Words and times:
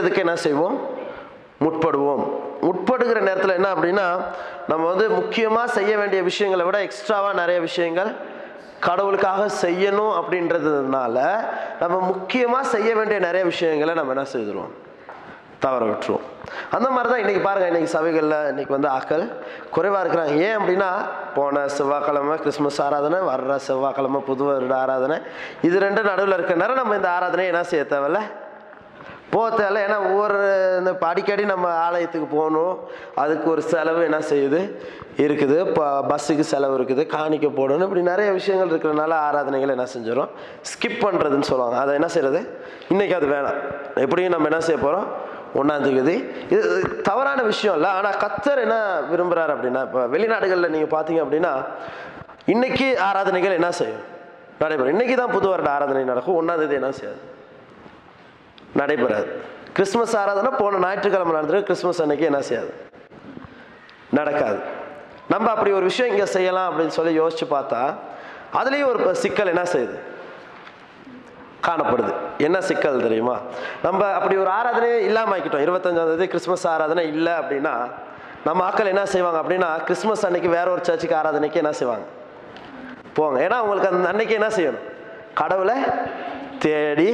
அதுக்கு 0.00 0.24
என்ன 0.24 0.36
செய்வோம்? 0.46 0.76
முற்படுவோம். 1.64 2.24
முற்படுகிற 2.66 3.18
நேரத்தில் 3.28 3.56
என்ன 3.58 3.68
அப்படின்னா 3.74 4.06
நம்ம 4.68 4.82
வந்து 4.92 5.06
முக்கியமாக 5.10 5.66
செய்ய 5.76 5.92
வேண்டிய 5.98 6.22
விஷயங்களை 6.22 6.64
விட 6.66 6.78
எக்ஸ்ட்ராவாக 6.86 7.34
நிறைய 7.34 7.60
விஷயங்கள் 7.60 8.10
கடவுளுக்காக 8.86 9.46
செய்யணும் 9.62 10.12
அப்படின்றதுனால 10.18 11.16
நம்ம 11.80 11.96
முக்கியமாக 12.12 12.64
செய்ய 12.74 12.90
வேண்டிய 12.98 13.18
நிறைய 13.26 13.44
விஷயங்களை 13.44 13.94
நம்ம 13.94 14.14
என்ன 14.16 14.26
செய்துருவோம்? 14.34 14.74
தவற 15.64 15.84
விட்டுருவோம். 15.84 16.26
அந்த 16.70 16.86
மாதிரி 16.90 17.08
தான் 17.12 17.22
இன்றைக்கி 17.22 17.42
பாருங்கள் 17.42 17.70
இன்றைக்கி 17.72 17.90
சபைகளில் 17.96 18.36
இன்றைக்கி 18.50 18.72
வந்து 18.76 18.88
ஆக்கள் 18.88 19.24
குறைவாக 19.70 20.02
இருக்கிறாங்க. 20.04 20.34
ஏன் 20.46 20.58
அப்படின்னா 20.58 20.90
போன 21.34 21.66
செவ்வாய்க்கிழமை 21.76 22.36
கிறிஸ்மஸ் 22.36 22.82
ஆராதனை 22.82 23.18
வர்ற 23.32 23.56
செவ்வாய்க்கிழமை 23.56 24.20
புது 24.20 24.44
வருட 24.44 24.76
ஆராதனை 24.76 25.18
இது 25.62 25.78
ரெண்டு 25.86 26.02
நடுவில் 26.02 26.36
இருக்கிறனால 26.38 26.74
நம்ம 26.74 26.96
இந்த 27.00 27.10
ஆராதனையை 27.18 27.50
என்ன 27.52 27.64
செய்ய 27.72 27.84
தேவையில்ல? 27.90 28.22
போக 29.32 29.46
தேவையில்ல 29.56 29.80
ஏன்னா 29.86 29.98
ஒவ்வொரு 30.10 30.38
இந்த 30.78 30.92
அடிக்கடி 31.08 31.44
நம்ம 31.52 31.66
ஆலயத்துக்கு 31.86 32.28
போகணும். 32.36 32.74
அதுக்கு 33.22 33.46
ஒரு 33.54 33.62
செலவு 33.72 34.00
என்ன 34.08 34.18
செய்யுது? 34.30 34.60
இருக்குது. 35.24 35.56
இப்போ 35.68 35.84
பஸ்ஸுக்கு 36.10 36.44
செலவு 36.52 36.74
இருக்குது. 36.78 37.02
காணிக்க 37.16 37.48
போடணும். 37.58 37.86
இப்படி 37.88 38.04
நிறைய 38.12 38.28
விஷயங்கள் 38.38 38.72
இருக்கிறனால 38.72 39.12
ஆராதனைகள் 39.26 39.74
என்ன 39.76 39.86
செஞ்சிடும் 39.94 40.30
ஸ்கிப் 40.70 41.00
பண்ணுறதுன்னு 41.06 41.48
சொல்லுவாங்க. 41.50 41.78
அதை 41.84 41.94
என்ன 42.00 42.08
செய்கிறது 42.14 42.40
இன்றைக்கி 42.92 43.16
அது 43.18 43.28
வேணாம். 43.34 43.58
எப்படியும் 44.04 44.34
நம்ம 44.36 44.48
என்ன 44.52 44.62
செய்ய 44.68 44.80
போகிறோம் 44.86 45.08
ஒன்றாம் 45.60 45.84
தேதி. 45.86 46.16
இது 46.54 46.62
தவறான 47.08 47.40
விஷயம் 47.52 47.76
இல்லை. 47.78 47.90
ஆனால் 47.98 48.18
கத்தர் 48.24 48.64
என்ன 48.66 48.76
விரும்புகிறார் 49.12 49.52
அப்படின்னா 49.56 49.82
இப்போ 49.88 50.02
வெளிநாடுகளில் 50.14 50.74
நீங்கள் 50.76 50.94
பார்த்தீங்க 50.96 51.22
அப்படின்னா 51.26 51.52
இன்றைக்கி 52.54 52.86
ஆராதனைகள் 53.08 53.58
என்ன 53.58 53.70
செய்யும்? 53.80 54.04
நடைபெறும். 54.62 54.94
இன்றைக்கி 54.94 55.14
தான் 55.20 55.34
புது 55.36 55.46
வருட 55.52 55.70
ஆராதனை 55.76 56.04
நடக்கும். 56.12 56.38
ஒன்றாம் 56.40 56.62
தேதி 56.62 56.80
என்ன 56.80 56.90
செய்யாது? 57.00 57.20
நடைபெறாது. 58.74 59.42
கிறிஸ்மஸ் 59.72 60.16
ஆராதனை 60.16 60.50
போன 60.58 60.78
ஞாயிற்றுக்கிழமை 60.78 61.40
நடந்துருக்கு. 61.40 61.62
கிறிஸ்மஸ் 61.62 62.02
அன்னைக்கு 62.02 62.24
என்ன 62.24 62.40
செய்யாது? 62.40 62.70
நடக்காது. 64.12 64.60
நம்ம 65.28 65.50
அப்படி 65.50 65.72
ஒரு 65.72 65.84
விஷயம் 65.84 66.10
இங்கே 66.12 66.26
செய்யலாம் 66.26 66.68
அப்படின்னு 66.70 66.86
சொல்லி 66.86 67.20
யோசிச்சு 67.20 67.46
பார்த்தா 67.50 67.94
அதுலேயும் 68.60 68.88
ஒரு 68.92 69.14
சிக்கல் 69.14 69.46
என்ன 69.46 69.62
செய்யுது? 69.62 69.96
காணப்படுது. 71.66 72.12
என்ன 72.38 72.60
சிக்கல் 72.60 73.00
தெரியுமா? 73.00 73.40
நம்ம 73.82 74.12
அப்படி 74.12 74.36
ஒரு 74.36 74.50
ஆராதனையே 74.50 74.96
இல்லாமல் 74.96 75.40
ஆக்கிட்டோம் 75.40 75.64
இருபத்தஞ்சாந்தேதி 75.66 76.26
கிறிஸ்மஸ் 76.26 76.66
ஆராதனை 76.66 77.06
இல்லை 77.06 77.32
அப்படின்னா 77.32 77.74
நம்ம 78.44 78.70
ஆக்கள் 78.70 78.86
என்ன 78.86 79.06
செய்வாங்க 79.06 79.42
அப்படின்னா 79.42 79.84
கிறிஸ்மஸ் 79.84 80.26
அன்னைக்கு 80.26 80.48
வேற 80.48 80.70
ஒரு 80.70 80.84
சர்ச்சுக்கு 80.84 81.16
ஆராதனைக்கு 81.16 81.54
என்ன 81.54 81.72
செய்வாங்க? 81.72 82.04
போங்க 83.12 83.48
ஏன்னா 83.48 83.58
உங்களுக்கு 83.58 83.96
அந்த 83.96 84.08
அன்னைக்கு 84.08 84.34
என்ன 84.34 84.48
செய்யணும்? 84.48 84.86
கடவுளை 85.34 85.76
தேடி 86.58 87.10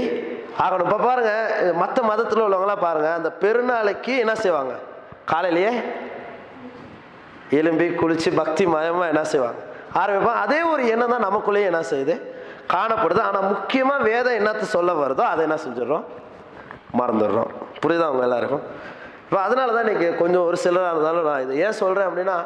ஆகணும். 0.65 0.87
இப்போ 0.89 0.99
பாருங்க 1.09 1.33
மற்ற 1.83 1.99
மதத்தில் 2.11 2.45
உள்ளவங்களாம் 2.47 2.85
பாருங்க 2.87 3.09
அந்த 3.19 3.31
பெருநாளைக்கு 3.43 4.13
என்ன 4.25 4.35
செய்வாங்க? 4.45 4.75
காலையிலேயே 5.33 5.73
எலும்பி 7.59 7.87
குளிச்சு 8.01 8.31
பக்தி 8.41 8.65
மயமாக 8.75 9.11
என்ன 9.13 9.25
செய்வாங்க? 9.33 9.61
ஆரம்பிப்பாங்க. 10.01 10.41
அதே 10.47 10.61
ஒரு 10.73 10.83
எண்ணம் 10.93 11.13
தான் 11.15 11.27
நமக்குள்ளேயே 11.29 11.69
என்ன 11.73 11.83
செய்யுது? 11.91 12.15
காணப்படுது. 12.75 13.21
ஆனால் 13.29 13.47
முக்கியமாக 13.53 14.07
வேதம் 14.11 14.39
என்னத்தை 14.41 14.67
சொல்ல 14.77 14.93
வருதோ 15.03 15.25
அதை 15.33 15.43
என்ன 15.49 15.59
செஞ்சிடறோம்? 15.65 16.07
மறந்துடுறோம். 17.01 17.51
புரியுதா 17.83 18.09
அவங்க 18.11 18.25
எல்லாருக்கும்? 18.29 18.65
இப்போ 19.27 19.39
அதனால 19.45 19.73
தான் 19.75 19.85
இன்றைக்கி 19.87 20.09
கொஞ்சம் 20.23 20.45
ஒரு 20.49 20.57
சிலராக 20.65 20.93
இருந்தாலும் 20.95 21.29
நான் 21.29 21.45
இதை 21.45 21.55
ஏன் 21.67 21.79
சொல்கிறேன் 21.83 22.09
அப்படின்னா 22.09 22.37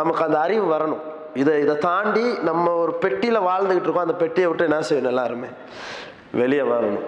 நமக்கு 0.00 0.22
அந்த 0.26 0.38
அறிவு 0.46 0.66
வரணும். 0.74 1.02
இதை 1.40 1.52
இதை 1.64 1.74
தாண்டி 1.88 2.26
நம்ம 2.48 2.66
ஒரு 2.82 2.92
பெட்டியில் 3.02 3.46
வாழ்ந்துக்கிட்டு 3.48 3.88
இருக்கோம். 3.88 4.08
அந்த 4.08 4.16
பெட்டியை 4.22 4.46
விட்டு 4.48 4.68
என்ன 4.70 4.78
செய்யணும் 4.90 5.12
எல்லாருமே? 5.14 5.50
வெளியே 6.40 6.64
வரணும். 6.74 7.06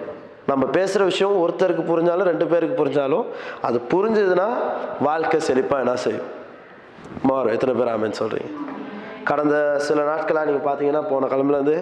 நம்ம 0.49 0.63
பேசுகிற 0.77 1.03
விஷயம் 1.11 1.35
ஒருத்தருக்கு 1.43 1.83
புரிஞ்சாலும் 1.91 2.29
ரெண்டு 2.31 2.45
பேருக்கு 2.51 2.75
புரிஞ்சாலும் 2.81 3.25
அது 3.67 3.77
புரிஞ்சதுன்னா 3.93 4.47
வாழ்க்கை 5.07 5.39
செழிப்பாக 5.47 5.83
என்ன 5.85 5.95
செய்யும்? 6.05 6.29
மாறும். 7.29 7.53
எத்தனை 7.55 7.73
பேர் 7.79 7.91
ஆமேன்னு 7.93 8.21
சொல்கிறீங்க 8.21 8.51
கடந்த 9.29 9.55
சில 9.85 9.99
நாட்களாக 10.09 10.47
நீங்கள் 10.47 10.67
பார்த்தீங்கன்னா 10.67 11.01
போன 11.11 11.27
கிழமையிலேருந்து 11.31 11.77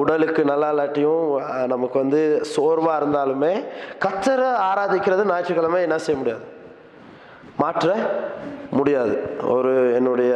உடலுக்கு 0.00 0.42
நல்லா 0.44 0.68
இல்லாட்டியும் 0.72 1.26
நமக்கு 1.66 1.96
வந்து 1.98 2.20
சோர்வாக 2.54 2.96
இருந்தாலுமே 3.02 3.52
கத்தரை 4.04 4.48
ஆராதிக்கிறது 4.70 5.28
ஞாயிற்றுக்கிழமை 5.30 5.82
என்ன 5.86 5.98
செய்ய 5.98 6.18
முடியாது? 6.20 6.44
மாற்ற 7.62 7.94
முடியாது. 8.70 9.14
ஒரு 9.54 9.72
என்னுடைய 9.94 10.32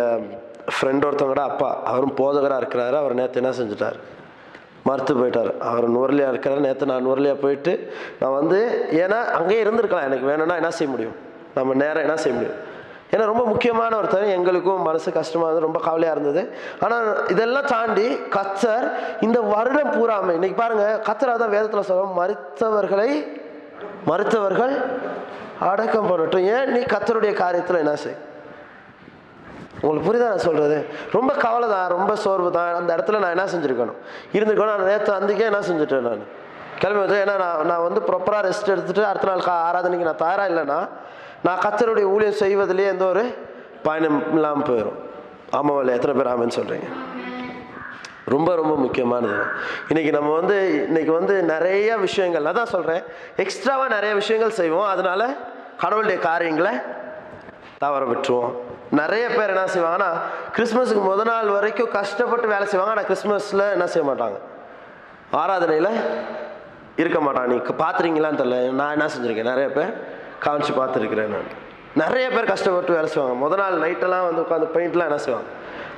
ஃப்ரெண்ட் 0.75 1.07
ஒருத்தவங்கட 1.09 1.45
அப்பா 1.51 1.71
அவரும் 1.91 2.17
போதகராக 2.17 2.61
இருக்கிறாரு. 2.63 2.97
அவர் 3.03 3.19
நேற்று 3.21 3.43
என்ன 3.43 3.55
செஞ்சுட்டார்? 3.59 3.99
மறுத்து 4.89 5.13
போயிட்டார். 5.21 5.51
அவர் 5.71 5.87
நுரலியாக 5.97 6.33
இருக்கிறார் 6.33 6.65
நேற்று 6.67 6.91
நான் 6.91 7.07
நுரலியாக 7.09 7.39
போயிட்டு 7.45 7.73
நான் 8.21 8.37
வந்து 8.41 8.59
ஏன்னா 9.03 9.19
அங்கேயே 9.39 9.63
இருந்திருக்கலாம். 9.65 10.09
எனக்கு 10.11 10.29
வேணும்னா 10.31 10.57
என்ன 10.61 10.71
செய்ய 10.79 10.91
முடியும்? 10.95 11.17
நம்ம 11.57 11.75
நேரம் 11.83 12.05
என்ன 12.07 12.17
செய்ய 12.23 12.35
முடியும்? 12.39 12.59
ஏன்னா 13.13 13.25
ரொம்ப 13.31 13.45
முக்கியமான 13.51 13.93
ஒருத்தர் 14.01 14.35
எங்களுக்கும் 14.37 14.83
மனசு 14.89 15.09
கஷ்டமாக 15.19 15.47
இருந்தது. 15.47 15.67
ரொம்ப 15.69 15.81
கவலையாக 15.87 16.15
இருந்தது. 16.17 16.43
ஆனால் 16.85 17.07
இதெல்லாம் 17.35 17.69
தாண்டி 17.75 18.07
கத்தர் 18.37 18.87
இந்த 19.27 19.39
வருடம் 19.53 19.93
பூராமை 19.97 20.35
இன்னைக்கு 20.39 20.59
பாருங்கள் 20.63 20.99
கத்தர் 21.09 21.33
தான் 21.45 21.55
வேதத்தில் 21.57 21.89
சொல்ல 21.91 22.09
மறுத்தவர்களை 22.21 23.11
மறுத்தவர்கள் 24.11 24.75
அடக்கம் 25.71 26.11
பண்ணட்டும். 26.11 26.45
ஏன் 26.57 26.71
நீ 26.75 26.83
கத்தருடைய 26.95 27.33
காரியத்தில் 27.45 27.83
என்ன 27.85 27.95
செய்? 28.05 28.19
உங்களுக்கு 29.83 30.07
புரியுதா 30.09 30.29
நான் 30.33 30.47
சொல்கிறது 30.49 30.79
ரொம்ப 31.17 31.33
கவலை 31.35 31.69
தான் 31.69 31.89
ரொம்ப 31.89 32.17
சோர்வு 32.17 32.51
தான் 32.51 32.75
அந்த 32.75 32.91
இடத்துல 32.97 33.19
நான் 33.19 33.35
என்ன 33.37 33.47
செஞ்சுருக்கணும்? 33.53 33.99
இருந்திருக்கணும். 34.37 34.77
நான் 34.77 34.91
நேற்று 34.93 35.13
அன்றைக்கே 35.19 35.47
என்ன 35.51 35.61
செஞ்சுட்டேன் 35.69 36.09
நான்? 36.09 36.25
கிளம்பி 36.81 37.01
வந்து 37.01 37.17
ஏன்னா 37.23 37.37
நான் 37.45 37.67
நான் 37.67 37.85
வந்து 37.87 38.01
ப்ராப்பராக 38.01 38.43
ரெஸ்ட் 38.49 38.73
எடுத்துகிட்டு 38.75 39.03
அடுத்த 39.03 39.29
நாள் 39.29 39.47
கா 39.49 39.55
ஆராதனைக்கு 39.69 40.09
நான் 40.09 40.23
தயாராக 40.25 40.51
இல்லைன்னா 40.53 40.79
நான் 41.47 41.63
கத்தருடைய 41.65 42.07
ஊழியம் 42.15 42.41
செய்வதிலேயே 42.43 42.89
எந்த 42.89 43.05
ஒரு 43.05 43.23
பயணம் 43.83 44.21
இல்லாமல் 44.35 44.69
போயிடும் 44.71 44.99
ஆமாம் 45.51 45.81
இல்லை 45.81 45.95
எத்தனை 45.95 46.15
பேர் 46.19 46.33
ஆமான்னு 46.33 46.59
சொல்கிறீங்க 46.61 46.89
ரொம்ப 48.27 48.55
ரொம்ப 48.55 48.75
முக்கியமானது. 48.77 49.37
இன்றைக்கி 49.89 50.11
நம்ம 50.13 50.31
வந்து 50.35 50.57
இன்னைக்கு 50.87 51.13
வந்து 51.13 51.43
நிறைய 51.43 51.97
விஷயங்கள் 51.97 52.45
அதான் 52.45 52.73
சொல்கிறேன் 52.75 53.03
எக்ஸ்ட்ராவாக 53.37 53.89
நிறைய 53.89 54.15
விஷயங்கள் 54.15 54.59
செய்வோம். 54.59 54.87
அதனால் 54.87 55.25
கடவுளுடைய 55.83 56.19
காரியங்களை 56.21 56.73
தவற 57.79 58.05
விட்டுருவோம். 58.05 58.53
நிறைய 58.91 59.29
பேர் 59.29 59.49
என்ன 59.49 59.65
செய்வாங்கன்னா 59.75 60.11
கிறிஸ்மஸுக்கு 60.57 61.03
முத 61.11 61.25
நாள் 61.25 61.49
வரைக்கும் 61.49 61.91
கஷ்டப்பட்டு 61.91 62.49
வேலை 62.49 62.67
செய்வாங்க. 62.67 62.91
ஆனால் 62.91 63.05
கிறிஸ்மஸில் 63.05 63.73
என்ன 63.73 63.87
செய்ய 63.87 64.11
மாட்டாங்க? 64.11 64.39
ஆராதனையில் 65.33 65.91
இருக்க 66.97 67.19
மாட்டாங்க. 67.19 67.47
நீ 67.47 67.57
பார்த்துறீங்களான்னு 67.57 68.41
தெரியல. 68.41 68.71
நான் 68.71 68.91
என்ன 68.91 69.07
செஞ்சுருக்கேன்? 69.07 69.51
நிறைய 69.53 69.69
பேர் 69.69 69.93
காமிச்சு 70.45 70.73
பார்த்துருக்கிறேன் 70.81 71.27
நான். 71.27 71.51
நிறைய 71.95 72.31
பேர் 72.31 72.45
கஷ்டப்பட்டு 72.45 72.93
வேலை 72.93 73.09
செய்வாங்க. 73.09 73.47
முத 73.47 73.57
நாள் 73.57 73.79
நைட்டெல்லாம் 73.79 74.27
வந்து 74.29 74.43
உட்காந்து 74.43 74.69
பெயிண்ட்லாம் 74.77 75.09
என்ன 75.11 75.17
செய்வாங்க? 75.17 75.49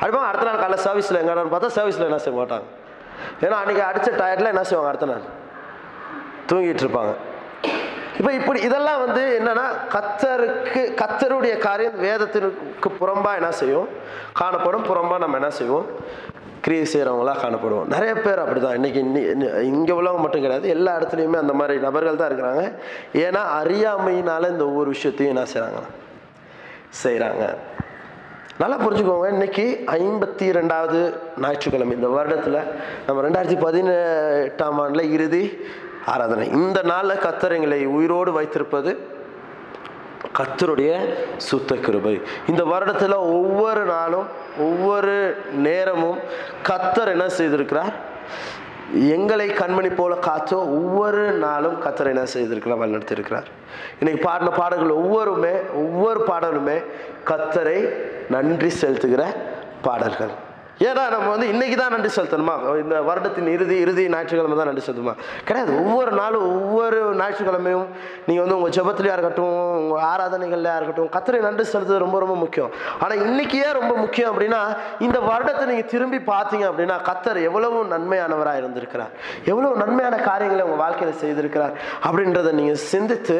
அடிப்பாங்க 0.01 0.29
அடுத்த 0.31 0.45
நாள் 0.45 0.63
காலைல 0.63 0.79
சர்வீஸில் 0.87 1.21
எங்கடான்னு 1.23 1.53
பார்த்தா 1.55 1.75
சர்வீஸில் 1.79 2.09
என்ன 2.11 2.19
செய்ய 2.19 2.45
மாட்டாங்க. 2.45 2.65
ஏன்னா 3.41 3.57
அன்றைக்கி 3.63 3.81
அடித்த 3.81 4.11
டயர்டில் 4.11 4.53
என்ன 4.55 4.63
செய்வாங்க 4.63 4.89
அடுத்த 4.89 5.07
நாள்? 5.07 5.21
தூங்கிட்டு 6.49 6.85
இருப்பாங்க. 6.85 7.13
இப்போ 8.23 8.33
இப்படி 8.41 8.61
இதெல்லாம் 8.67 9.01
வந்து 9.05 9.23
என்னன்னா 9.39 9.65
கத்தருக்கு 9.95 10.83
கத்தருடைய 11.01 11.55
காரியம் 11.65 11.97
வேதத்திற்கு 12.05 12.91
புறம்பா 12.99 13.31
என்ன 13.39 13.49
செய்யும்? 13.61 13.89
காணப்படும் 14.41 14.85
புறம்பா 14.91 15.17
நம்ம 15.23 15.39
என்ன 15.41 15.51
செய்வோம்? 15.57 15.87
கிரியை 16.65 16.85
செய்கிறவங்களா 16.93 17.35
காணப்படுவோம். 17.41 17.89
நிறைய 17.95 18.13
பேர் 18.27 18.43
அப்படிதான். 18.43 18.77
இன்னைக்கு 18.79 19.01
இங்கே 19.73 19.93
உள்ளவங்க 19.99 20.23
மட்டும் 20.25 20.45
கிடையாது. 20.45 20.69
எல்லா 20.77 20.93
இடத்துலையுமே 20.99 21.41
அந்த 21.43 21.57
மாதிரி 21.61 21.85
நபர்கள் 21.87 22.21
தான் 22.21 22.31
இருக்கிறாங்க. 22.31 22.65
ஏன்னா 23.25 23.43
அறியாமையினால 23.61 24.53
இந்த 24.55 24.65
ஒவ்வொரு 24.71 24.89
விஷயத்தையும் 24.95 25.35
என்ன 25.35 25.47
செய்கிறாங்க 25.55 25.83
செய்கிறாங்க 27.03 27.45
நல்லா 28.63 28.77
புரிஞ்சுக்கோங்க. 28.87 29.29
இன்னைக்கு 29.37 29.67
ஐம்பத்தி 30.01 30.49
ரெண்டாவது 30.61 31.01
ஞாயிற்றுக்கிழமை. 31.45 31.97
இந்த 32.01 32.11
வருடத்தில் 32.19 32.61
நம்ம 33.07 33.23
ரெண்டாயிரத்தி 33.29 33.61
பதினெட்டாம் 33.67 34.81
ஆண்டில் 34.85 35.13
இறுதி 35.17 35.45
ஆராதனை. 36.07 36.51
இந்த 36.51 36.83
நாளில் 36.83 37.23
கத்தர் 37.25 37.57
எங்களை 37.57 37.87
உயிரோடு 37.87 38.33
வைத்திருப்பது 38.33 39.21
கத்தருடைய 40.39 40.93
சுத்த 41.37 41.75
கிருபை. 41.75 42.21
இந்த 42.49 42.63
வருடத்தில் 42.65 43.15
ஒவ்வொரு 43.15 43.85
நாளும் 43.85 44.27
ஒவ்வொரு 44.59 45.37
நேரமும் 45.53 46.19
கத்தர் 46.69 47.13
என்ன 47.15 47.27
செய்திருக்கிறார்? 47.27 47.93
எங்களை 48.93 49.49
கண்மணி 49.49 49.97
போல 49.97 50.15
காத்தோ 50.15 50.59
ஒவ்வொரு 50.79 51.33
நாளும் 51.33 51.77
கத்தர் 51.83 52.13
என்ன 52.13 52.25
செய்திருக்கிறார்? 52.35 52.81
வழிநடத்திருக்கிறார் 52.83 53.49
இன்னைக்கு 54.01 54.29
பாடின 54.29 54.51
பாடல்கள் 54.51 54.97
ஒவ்வொருமே 54.97 55.55
ஒவ்வொரு 55.75 56.23
பாடலுமே 56.31 56.85
கத்தரை 57.25 57.79
நன்றி 58.31 58.73
செலுத்துகிற 58.81 59.25
பாடல்கள். 59.83 60.31
ஏன்னா 60.83 61.11
நம்ம 61.11 61.29
வந்து 61.29 61.49
இன்னைக்கு 61.49 61.77
தான் 61.77 61.91
நன்றி 61.91 62.11
செலுத்தணுமா? 62.17 62.81
இந்த 62.81 63.01
வருடத்தின் 63.01 63.47
இறுதி 63.47 63.77
இறுதி 63.77 64.09
ஞாயிற்றுக்கிழமை 64.09 64.57
தான் 64.57 64.67
நன்றி 64.67 64.85
செலுத்தணுமா 64.87 65.15
கிடையாது. 65.45 65.85
ஒவ்வொரு 65.85 66.13
நாளும் 66.13 66.63
ஒவ்வொரு 66.63 67.15
ஞாயிற்றுக்கிழமையும் 67.17 67.87
நீங்கள் 68.27 68.45
வந்து 68.45 68.59
உங்கள் 68.59 68.75
ஜெபத்துலையா 68.77 69.13
இருக்கட்டும் 69.13 69.77
உங்கள் 69.77 70.03
ஆராதனைகளில் 70.05 70.77
இருக்கட்டும் 70.77 71.11
கத்தரை 71.17 71.41
நன்றி 71.41 71.65
செலுத்துறது 71.73 71.99
ரொம்ப 71.99 72.19
ரொம்ப 72.19 72.37
முக்கியம். 72.37 72.71
ஆனால் 73.01 73.19
இன்றைக்கியே 73.19 73.73
ரொம்ப 73.73 73.97
முக்கியம் 73.97 74.33
அப்படின்னா 74.33 74.61
இந்த 74.99 75.21
வருடத்தை 75.21 75.67
நீங்கள் 75.67 75.91
திரும்பி 75.91 76.17
பார்த்தீங்க 76.17 76.67
அப்படின்னா 76.71 76.99
கத்தர் 77.03 77.43
எவ்வளவு 77.43 77.85
நன்மையானவராக 77.85 78.57
இருந்திருக்கிறார். 78.57 79.11
எவ்வளவு 79.45 79.77
நன்மையான 79.77 80.17
காரியங்களை 80.17 80.65
உங்கள் 80.65 80.79
வாழ்க்கையில் 80.79 81.19
செய்திருக்கிறார் 81.19 81.73
அப்படின்றத 82.05 82.53
நீங்கள் 82.53 82.75
சிந்தித்து 82.75 83.39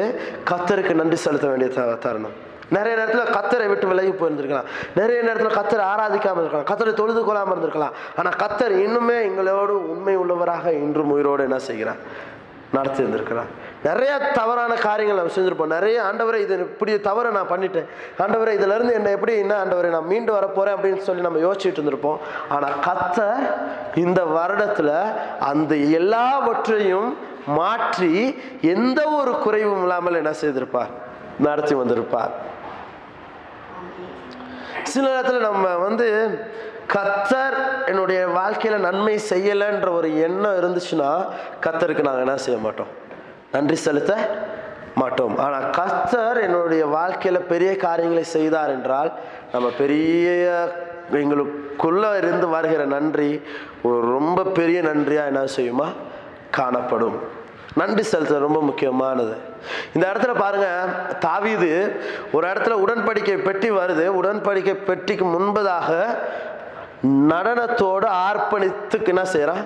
கத்தருக்கு 0.49 0.93
நன்றி 0.93 1.15
செலுத்த 1.15 1.47
வேண்டிய 1.47 1.71
த- 1.71 1.95
தருணம். 1.95 2.51
நிறைய 2.75 2.93
நேரத்தில் 2.99 3.33
கத்தரை 3.37 3.67
விட்டு 3.71 3.87
விலகி 3.91 4.13
போயிருந்திருக்கலாம். 4.19 4.69
நிறைய 4.99 5.21
நேரத்தில் 5.21 5.57
கத்தரை 5.59 5.85
ஆராதிக்காமல் 5.93 6.43
இருக்கலாம் 6.43 6.69
கத்தரை 6.71 6.93
தொழுது 7.01 7.23
கொள்ளாமல் 7.23 7.53
இருந்திருக்கலாம். 7.55 7.95
ஆனால் 8.19 8.37
கத்தர் 8.43 8.75
இன்னுமே 8.85 9.17
எங்களோடு 9.29 9.75
உண்மை 9.93 10.15
உள்ளவராக 10.23 10.71
இன்றும் 10.85 11.13
உயிரோடு 11.15 11.43
என்ன 11.49 11.59
செய்கிறார்? 11.69 12.01
நடத்தி 12.75 13.01
இருந்திருக்கிறார் 13.01 13.49
நிறைய 13.87 14.13
தவறான 14.37 14.73
காரியங்கள் 14.85 15.19
நம்ம 15.19 15.33
செஞ்சுருப்போம். 15.35 15.73
நிறைய 15.75 15.97
ஆண்டவரை 16.09 16.37
இது 16.43 16.55
இப்படி 16.59 16.91
தவறை 17.07 17.31
நான் 17.35 17.49
பண்ணிட்டேன். 17.51 17.89
ஆண்டவரை 18.23 18.53
இதிலேருந்து 18.57 18.93
என்னை 18.99 18.99
என்ன 18.99 19.11
எப்படி 19.17 19.33
என்ன 19.41 19.53
ஆண்டவரை 19.63 19.89
நான் 19.95 20.09
மீண்டு 20.11 20.31
வர 20.35 20.47
அப்படின்னு 20.75 21.01
சொல்லி 21.07 21.21
நம்ம 21.27 21.41
யோசிச்சுட்டு 21.45 21.79
இருந்திருப்போம். 21.79 22.19
ஆனால் 22.49 22.79
கத்த 22.87 23.19
இந்த 24.03 24.21
வருடத்தில் 24.37 24.95
அந்த 25.51 25.75
எல்லாவற்றையும் 25.75 27.17
மாற்றி 27.59 28.13
எந்த 28.61 28.99
ஒரு 29.19 29.31
குறைவும் 29.45 29.83
இல்லாமல் 29.85 30.19
என்ன 30.21 30.33
செய்திருப்பார்? 30.41 30.91
நடத்தி 31.39 31.75
வந்திருப்பார். 31.75 32.33
சில 34.83 35.07
நேரத்தில் 35.07 35.47
நம்ம 35.49 35.77
வந்து 35.77 36.07
கத்தர் 36.93 37.57
என்னுடைய 37.85 38.27
வாழ்க்கையில் 38.27 38.81
நன்மை 38.81 39.19
செய்யலைன்ற 39.29 39.89
ஒரு 39.91 40.09
எண்ணம் 40.19 40.57
இருந்துச்சுன்னா 40.59 41.11
கத்தருக்கு 41.65 42.05
நாங்கள் 42.07 42.25
என்ன 42.25 42.35
செய்ய 42.35 42.59
மாட்டோம்? 42.59 42.87
நன்றி 43.51 43.75
செலுத்த 43.75 44.13
மாட்டோம். 44.95 45.37
ஆனால் 45.37 45.69
கத்தர் 45.69 46.39
என்னுடைய 46.41 46.85
வாழ்க்கையில் 46.85 47.47
பெரிய 47.53 47.75
காரியங்களை 47.75 48.23
செய்தார் 48.23 48.69
என்றால் 48.69 49.11
நம்ம 49.51 49.69
பெரிய 49.77 50.27
எங்களுக்குள்ளே 51.11 52.17
இருந்து 52.17 52.47
வருகிற 52.47 52.85
நன்றி 52.85 53.41
ஒரு 53.83 53.99
ரொம்ப 54.17 54.43
பெரிய 54.43 54.81
நன்றியாக 54.81 55.31
என்ன 55.31 55.45
செய்யுமா? 55.57 55.87
காணப்படும். 56.51 57.17
நன்றி 57.75 58.03
செலுத்த 58.03 58.39
ரொம்ப 58.39 58.61
முக்கியமானது. 58.61 59.33
இந்த 59.93 60.03
இடத்துல 60.11 60.33
பாருங்க 60.37 60.67
தாவிது 61.25 61.71
ஒரு 62.31 62.45
இடத்துல 62.47 62.73
உடன்படிக்கை 62.85 63.37
பெட்டி 63.43 63.71
வருது. 63.71 64.05
உடன்படிக்கை 64.21 64.75
பெட்டிக்கு 64.89 65.25
முன்பதாக 65.25 65.89
நடனத்தோடு 67.31 68.07
ஆர்ப்பணித்துக்கு 68.27 69.11
என்ன 69.13 69.25
செய்கிறான் 69.25 69.63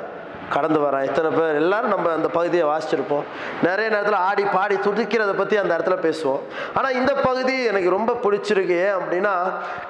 கடந்து 0.55 0.79
வரான். 0.83 1.05
இத்தனை 1.07 1.29
பேர்? 1.37 1.57
எல்லாரும் 1.61 1.93
நம்ம 1.93 2.11
அந்த 2.17 2.29
பகுதியை 2.35 2.65
வாசிச்சிருப்போம். 2.71 3.25
நிறைய 3.67 3.87
நேரத்தில் 3.93 4.19
ஆடி 4.27 4.43
பாடி 4.55 4.75
துடிக்கிறத 4.85 5.31
பற்றி 5.39 5.55
அந்த 5.61 5.71
இடத்துல 5.77 5.97
பேசுவோம். 6.05 6.41
ஆனால் 6.77 6.97
இந்த 6.99 7.13
பகுதி 7.27 7.55
எனக்கு 7.71 7.89
ரொம்ப 7.95 8.11
பிடிச்சிருக்கு 8.25 8.75
ஏன் 8.85 8.95
அப்படின்னா 8.99 9.33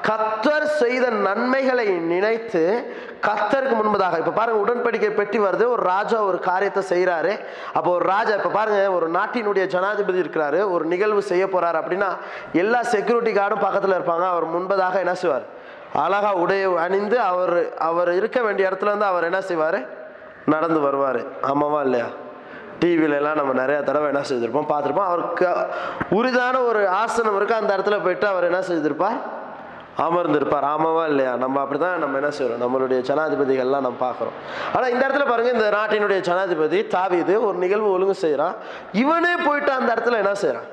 கத்தர் 0.09 0.67
செய்த 0.81 1.05
நன்மைகளை 1.27 1.87
நினைத்து 2.13 2.63
கத்தருக்கு 3.27 3.75
முன்பதாக 3.81 4.17
இப்போ 4.21 4.33
பாருங்கள் 4.39 4.63
உடன்படிக்கை 4.63 5.11
பெட்டி 5.19 5.39
வருது. 5.45 5.65
ஒரு 5.75 5.83
ராஜா 5.93 6.17
ஒரு 6.29 6.39
காரியத்தை 6.49 6.83
செய்கிறாரு 6.93 7.33
அப்போ 7.77 7.89
ஒரு 7.97 8.05
ராஜா 8.13 8.33
இப்போ 8.39 8.51
பாருங்கள் 8.57 8.95
ஒரு 8.97 9.09
நாட்டினுடைய 9.17 9.65
ஜனாதிபதி 9.75 10.19
இருக்கிறாரு. 10.23 10.59
ஒரு 10.73 10.85
நிகழ்வு 10.93 11.21
செய்ய 11.31 11.45
போகிறார் 11.53 11.79
அப்படின்னா 11.81 12.09
எல்லா 12.63 12.81
செக்யூரிட்டி 12.95 13.33
கார்டும் 13.39 13.65
பக்கத்தில் 13.67 13.97
இருப்பாங்க. 13.97 14.27
அவர் 14.33 14.47
முன்பதாக 14.55 14.97
என்ன 15.05 15.15
செய்வார்? 15.21 15.47
அழகா 16.03 16.31
உடைய 16.43 16.63
அணிந்து 16.85 17.17
அவர் 17.29 17.55
அவர் 17.89 18.09
இருக்க 18.19 18.39
வேண்டிய 18.45 18.69
இடத்துல 18.69 18.93
வந்து 18.95 19.09
அவர் 19.11 19.27
என்ன 19.29 19.39
செய்வார்? 19.49 19.79
நடந்து 20.47 20.79
வருவார். 20.79 21.21
ஆமாவா 21.41 21.79
இல்லையா? 21.83 22.05
டிவில 22.79 23.15
எல்லாம் 23.15 23.35
நம்ம 23.35 23.53
நிறைய 23.53 23.81
தடவை 23.81 24.07
என்ன 24.07 24.21
செய்திருப்போம்? 24.29 24.67
பார்த்துருப்போம். 24.69 25.09
அவருக்கு 25.11 25.47
உரிதான 26.09 26.65
ஒரு 26.65 26.89
ஆசனம் 26.89 27.35
இருக்கு. 27.35 27.55
அந்த 27.55 27.77
இடத்துல 27.77 28.03
போயிட்டு 28.03 28.27
அவர் 28.27 28.43
என்ன 28.43 28.59
செய்திருப்பார்? 28.59 29.17
அமர்ந்திருப்பார். 29.97 30.67
ஆமாவா 30.73 31.07
இல்லையா? 31.07 31.35
நம்ம 31.35 31.63
அப்படிதான் 31.63 31.97
நம்ம 31.97 32.15
என்ன 32.15 32.31
செய்கிறோம் 32.31 32.61
நம்மளுடைய 32.63 32.99
ஜனாதிபதிகள்லாம் 33.09 33.85
நம்ம 33.87 33.97
பார்க்குறோம். 33.99 34.35
ஆனால் 34.73 34.91
இந்த 34.91 35.07
இடத்துல 35.07 35.27
பாருங்க 35.29 35.51
இந்த 35.51 35.69
நாட்டினுடைய 35.69 36.19
ஜனாதிபதி 36.19 36.81
தாவிது 36.83 37.39
ஒரு 37.39 37.57
நிகழ்வு 37.57 37.91
ஒழுங்கு 37.91 38.13
செய்கிறான் 38.13 38.55
இவனே 38.91 39.35
போயிட்டு 39.45 39.71
அந்த 39.71 39.93
இடத்துல 39.93 40.21
என்ன 40.23 40.33
செய்கிறான் 40.33 40.67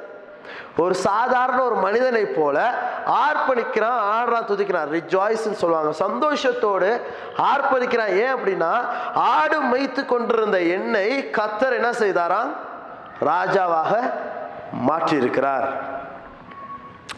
ஒரு 0.77 0.95
சாதாரண 0.95 1.63
ஒரு 1.63 1.75
மனிதனை 1.75 2.25
போல 2.25 2.75
ஆர்ப்பணிக்கிறான் 3.07 4.01
ஆடுறான் 4.15 4.49
துதிக்கிறான். 4.51 4.91
ரிஜாய்ஸ்ன்னு 4.97 5.61
சொல்லுவாங்க. 5.63 5.93
சந்தோஷத்தோடு 6.05 7.01
ஆர்ப்பணிக்கிறான். 7.37 8.13
ஏன் 8.25 8.35
அப்படின்னா 8.35 8.73
ஆடு 9.15 9.59
மெய்த்து 9.63 10.05
கொண்டிருந்த 10.05 10.61
என்னை 10.61 11.31
கத்தர் 11.33 11.79
என்ன 11.81 11.91
செய்தாராம்? 11.91 12.51
ராஜாவாக 13.21 14.13
மாற்றி 14.73 15.17
இருக்கிறார் 15.17 15.67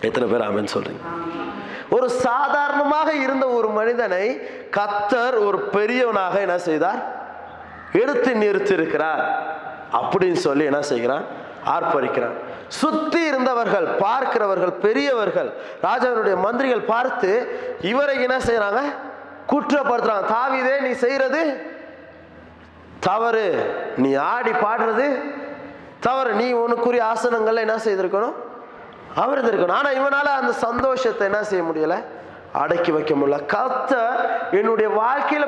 எத்தனை 0.01 0.29
பேர் 0.29 0.47
ஆமன் 0.49 0.75
சொல்றீங்க? 0.75 1.03
ஒரு 1.91 2.11
சாதாரணமாக 2.11 3.13
இருந்த 3.13 3.47
ஒரு 3.47 3.69
மனிதனை 3.69 4.25
கத்தர் 4.77 5.47
ஒரு 5.47 5.59
பெரியவனாக 5.59 6.41
என்ன 6.41 6.59
செய்தார்? 6.59 7.01
எடுத்து 7.93 8.33
நிறுத்தியிருக்கிறார். 8.35 9.23
அப்படின்னு 9.99 10.41
சொல்லி 10.47 10.65
என்ன 10.65 10.83
செய்கிறான் 10.83 11.25
ஆர்ப்பரிக்கிறான் 11.75 12.37
சுத்தி 12.69 13.21
இருந்தவர்கள் 13.21 13.85
பார்க்கிறவர்கள் 13.85 14.73
பெரியவர்கள் 14.73 15.53
ராஜாவினுடைய 15.83 16.37
மந்திரிகள் 16.37 16.81
பார்த்து 16.81 17.59
இவரை 17.81 18.23
என்ன 18.23 18.39
செய்யறாங்க 18.39 18.83
குற்றப்படுத்துறாங்க. 19.53 20.27
தாவிதே 20.29 20.81
நீ 20.81 20.91
செய்யறது 20.91 21.71
தவறு. 23.01 23.47
நீ 23.97 24.15
ஆடி 24.15 24.51
பாடுறது 24.51 25.23
தவறு. 26.01 26.35
நீ 26.35 26.53
உனக்குரிய 26.53 27.03
ஆசனங்கள்ல 27.15 27.65
என்ன 27.67 27.77
செய்திருக்கணும்? 27.77 28.35
அவர் 29.15 29.45
இருக்கணும் 29.45 29.73
ஆனா 29.73 29.91
இவனால 29.91 30.25
அந்த 30.25 30.53
சந்தோஷத்தை 30.53 31.27
என்ன 31.27 31.43
செய்ய 31.43 31.65
முடியலை? 31.65 32.05
அடக்கி 32.63 32.91
வைக்க 32.93 33.15
முடியல. 33.15 33.39
கத்த 33.55 33.93
என்னுடைய 34.51 34.89
வாழ்க்கையில 35.03 35.47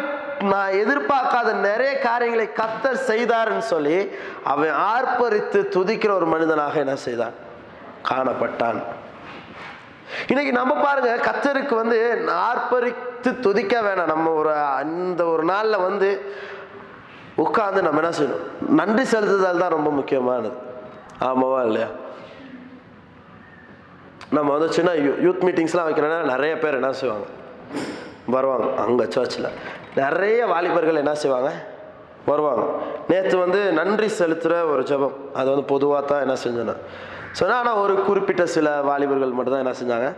நான் 0.53 0.79
எதிர்பார்க்காத 0.83 1.53
நிறைய 1.69 1.99
காரியங்களை 1.99 2.47
கத்தர் 2.61 3.07
செய்தாருன்னு 3.07 3.67
சொல்லி 3.73 3.99
அவன் 4.45 4.75
ஆர்ப்பரித்து 4.93 5.61
துதிக்கிற 5.77 6.11
ஒரு 6.11 6.27
மனிதனாக 6.27 6.79
என்ன 6.79 6.97
செய்தான்? 6.97 7.37
காணப்பட்டான். 8.09 8.81
இன்னைக்கு 10.29 10.53
நம்ம 10.53 10.75
பாருங்க 10.75 11.11
கத்தருக்கு 11.29 11.75
வந்து 11.75 11.99
ஆர்ப்பரித்து 12.49 13.31
துதிக்க 13.41 13.81
வேணாம். 13.81 14.13
நம்ம 14.15 14.31
ஒரு 14.31 14.53
அந்த 14.53 15.25
ஒரு 15.25 15.45
நாள்ல 15.45 15.83
வந்து 15.83 16.11
உட்கார்ந்து 17.45 17.81
நம்ம 17.83 18.01
என்ன 18.03 18.13
செய்யணும்? 18.19 18.45
நன்றி 18.81 19.05
செலுத்துதல் 19.05 19.63
தான் 19.65 19.77
ரொம்ப 19.77 19.91
முக்கியமானது. 19.91 20.57
ஆமாவா 21.21 21.61
இல்லையா? 21.65 21.89
நம்ம 24.31 24.53
வந்து 24.53 24.73
சின்ன 24.73 24.91
யூ- 24.91 25.21
யூத் 25.23 25.45
மீட்டிங்ஸ்லாம் 25.45 25.87
வைக்கிறோன்னா 25.89 26.23
நிறைய 26.23 26.59
பேர் 26.59 26.75
என்ன 26.75 26.93
செய்வாங்க? 26.93 27.25
வருவாங்க 28.27 28.83
அங்கே 28.83 29.11
சர்ச்சில் 29.11 29.47
நிறைய 29.95 30.47
வாலிபர்கள் 30.47 30.95
என்ன 30.95 31.15
செய்வாங்க? 31.15 31.53
வருவாங்க. 32.27 32.63
நேற்று 33.09 33.39
வந்து 33.39 33.73
நன்றி 33.73 34.07
செலுத்துகிற 34.07 34.71
ஒரு 34.71 34.83
ஜபம். 34.83 35.13
அது 35.35 35.49
வந்து 35.49 35.65
பொதுவாக 35.65 36.07
தான் 36.07 36.21
என்ன 36.21 36.33
செஞ்சோன்னா 36.33 36.77
சொன்னால் 37.33 37.59
ஆனால் 37.59 37.75
ஒரு 37.75 37.95
குறிப்பிட்ட 37.95 38.47
சில 38.47 38.81
வாலிபர்கள் 38.81 39.31
மட்டும்தான் 39.31 39.67
என்ன 39.67 39.75
செஞ்சாங்க? 39.85 40.13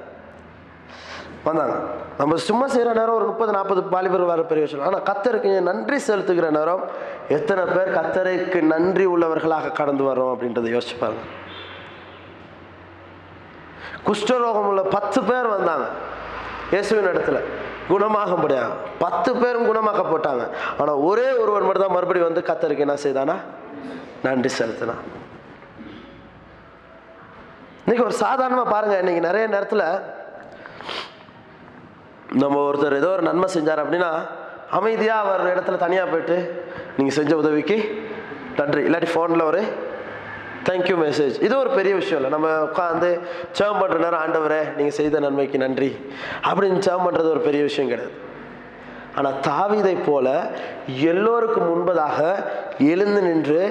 வந்தாங்க. 1.45 1.75
நம்ம 2.19 2.37
சும்மா 2.37 2.67
செய்கிற 2.67 2.93
நேரம் 2.93 3.15
ஒரு 3.15 3.25
முப்பது 3.25 3.53
நாற்பது 3.53 3.89
வாலிபர் 3.89 4.21
வர 4.21 4.43
பெரிய 4.43 4.67
விஷயம் 4.67 4.87
ஆனால் 4.87 5.03
கத்தருக்கு 5.03 5.61
நன்றி 5.61 5.97
செலுத்துகிற 6.07 6.51
நேரம் 6.51 6.81
எத்தனை 7.29 7.65
பேர் 7.65 7.95
கத்தருக்கு 7.95 8.61
நன்றி 8.61 9.07
உள்ளவர்களாக 9.07 9.73
கடந்து 9.73 10.05
வரோம் 10.05 10.35
அப்படின்றத 10.35 10.81
யோசிச்சு 10.81 10.99
பாருங்கள் 11.01 11.40
குஷ்டரோகம் 14.09 14.69
உள்ள 14.71 14.83
பத்து 14.97 15.19
பேர் 15.29 15.49
வந்தாங்க. 15.57 15.87
இயேசுவின் 16.75 17.11
இடத்துல. 17.13 17.39
குணமாக 17.93 18.35
முடியாது 18.43 18.75
பத்து 19.05 19.31
பேரும் 19.41 19.69
குணமாக்கப்பட்டாங்க. 19.71 20.45
ஆனால் 20.81 21.01
ஒரே 21.09 21.29
ஒருவர் 21.43 21.67
மட்டும் 21.67 21.85
தான் 21.87 21.97
மறுபடியும் 21.97 22.29
வந்து 22.31 22.49
கத்தருக்கு 22.51 22.87
என்ன 22.87 22.97
செய்தானா? 23.07 23.37
நன்றி 24.27 24.51
செலுத்தினா. 24.61 24.97
இன்னைக்கு 27.85 28.07
ஒரு 28.09 28.17
சாதாரணமாக 28.25 28.73
பாருங்க 28.75 28.97
இன்னைக்கு 29.03 29.23
நிறைய 29.29 29.45
நேரத்தில் 29.55 29.87
நம்ம 32.43 32.57
ஒருத்தர் 32.67 33.01
ஏதோ 33.01 33.09
ஒரு 33.17 33.25
நன்மை 33.29 33.49
செஞ்சார் 33.55 33.83
அப்படின்னா 33.85 34.11
அமைதியாக 34.79 35.23
அவர் 35.25 35.43
இடத்துல 35.53 35.79
தனியாக 35.85 36.11
போயிட்டு 36.11 36.37
நீங்கள் 36.97 37.17
செஞ்ச 37.19 37.33
உதவிக்கு 37.43 37.77
நன்றி. 38.59 38.83
இல்லாட்டி 38.89 39.09
ஃபோனில் 39.13 39.49
ஒரு 39.51 39.61
தேங்க்யூ 40.69 40.97
மெசேஜ் 41.05 41.37
இது 41.47 41.55
ஒரு 41.63 41.71
பெரிய 41.77 41.93
விஷயம் 42.01 42.19
இல்லை. 42.19 42.31
நம்ம 42.35 42.49
உட்காந்து 42.69 43.11
சேவம் 43.59 43.81
பண்ணுற 43.83 43.99
நேரம் 44.05 44.23
ஆண்டவரே 44.25 44.63
நீங்கள் 44.77 44.97
செய்த 44.99 45.21
நன்மைக்கு 45.25 45.59
நன்றி. 45.65 45.91
அப்படின்னு 46.49 46.81
சேவம் 46.87 47.07
பண்ணுறது 47.07 47.31
ஒரு 47.37 47.43
பெரிய 47.49 47.63
விஷயம் 47.69 47.91
கிடையாது. 47.93 48.17
ஆனால் 49.19 49.39
தாவிதை 49.49 49.95
போல 50.09 50.27
எல்லோருக்கும் 51.13 51.71
முன்பதாக 51.71 52.19
எழுந்து 52.93 53.23
நின்று 53.29 53.63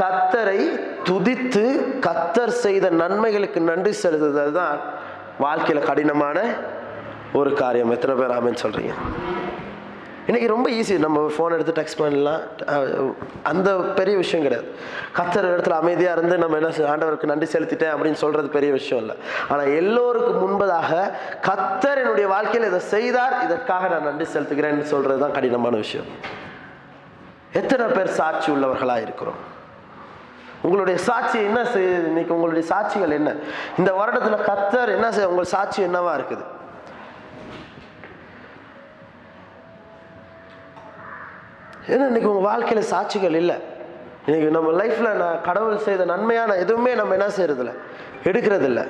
கத்தரை 0.00 0.60
துதித்து 1.08 1.64
கத்தர் 2.06 2.54
செய்த 2.64 2.86
நன்மைகளுக்கு 3.02 3.60
நன்றி 3.70 3.92
செலுத்துதல் 4.02 4.58
தான் 4.60 4.76
வாழ்க்கையில் 5.44 5.88
கடினமான 5.90 6.38
ஒரு 7.40 7.52
காரியம். 7.62 7.92
எத்தனை 7.96 8.14
பேர் 8.20 8.36
ஆமின்னு 8.36 8.64
சொல்கிறீங்க 8.64 8.94
இன்றைக்கி 10.28 10.46
ரொம்ப 10.52 10.68
ஈஸி 10.76 10.94
நம்ம 11.04 11.22
ஃபோன் 11.34 11.54
எடுத்து 11.54 11.72
டெக்ஸ்ட் 11.78 11.98
பண்ணலாம். 12.02 12.42
அந்த 13.50 13.68
பெரிய 13.98 14.14
விஷயம் 14.20 14.44
கிடையாது. 14.44 14.68
கத்தர் 15.18 15.48
இடத்துல 15.50 15.74
அமைதியாக 15.82 16.16
இருந்து 16.16 16.36
நம்ம 16.42 16.56
என்ன 16.60 16.70
ஆண்டவருக்கு 16.92 17.30
நன்றி 17.30 17.48
செலுத்திட்டேன் 17.54 17.92
அப்படின்னு 17.94 18.20
சொல்கிறது 18.22 18.48
பெரிய 18.56 18.70
விஷயம் 18.78 19.02
இல்லை. 19.02 19.16
ஆனால் 19.50 19.72
எல்லோருக்கும் 19.80 20.40
முன்பதாக 20.44 20.92
கத்தர் 21.48 22.00
என்னுடைய 22.04 22.28
வாழ்க்கையில் 22.34 22.68
இதை 22.70 22.80
செய்தார். 22.94 23.36
இதற்காக 23.48 23.90
நான் 23.94 24.08
நன்றி 24.10 24.28
செலுத்துகிறேன்னு 24.36 24.86
சொல்கிறது 24.94 25.22
தான் 25.24 25.36
கடினமான 25.38 25.76
விஷயம். 25.84 26.08
எத்தனை 27.62 27.86
பேர் 27.96 28.16
சாட்சி 28.20 28.48
உள்ளவர்களாக 28.56 29.06
இருக்கிறோம்? 29.08 29.40
உங்களுடைய 30.66 30.98
சாட்சி 31.10 31.38
என்ன 31.50 31.60
செய்யுது 31.76 32.10
இன்னைக்கு 32.12 32.36
உங்களுடைய 32.38 32.64
சாட்சிகள் 32.72 33.16
என்ன? 33.20 33.30
இந்த 33.80 33.90
வருடத்தில் 34.00 34.46
கத்தர் 34.50 34.96
என்ன 34.98 35.08
செய்ய 35.16 35.32
உங்கள் 35.34 35.52
சாட்சி 35.56 35.80
என்னவா 35.90 36.12
இருக்குது? 36.18 36.44
ஏன்னா 41.88 42.04
இன்றைக்கி 42.10 42.30
உங்கள் 42.32 42.48
வாழ்க்கையில் 42.50 42.90
சாட்சிகள் 42.90 43.38
இல்லை. 43.40 43.56
இன்றைக்கி 44.26 44.50
நம்ம 44.56 44.70
லைஃப்பில் 44.82 45.16
நான் 45.22 45.42
கடவுள் 45.42 45.84
செய்த 45.86 46.04
நன்மையான 46.04 46.56
எதுவுமே 46.56 46.94
நம்ம 46.94 47.14
என்ன 47.16 47.26
செய்கிறதில்ல 47.38 47.72
எடுக்கிறதில்ல. 48.24 48.82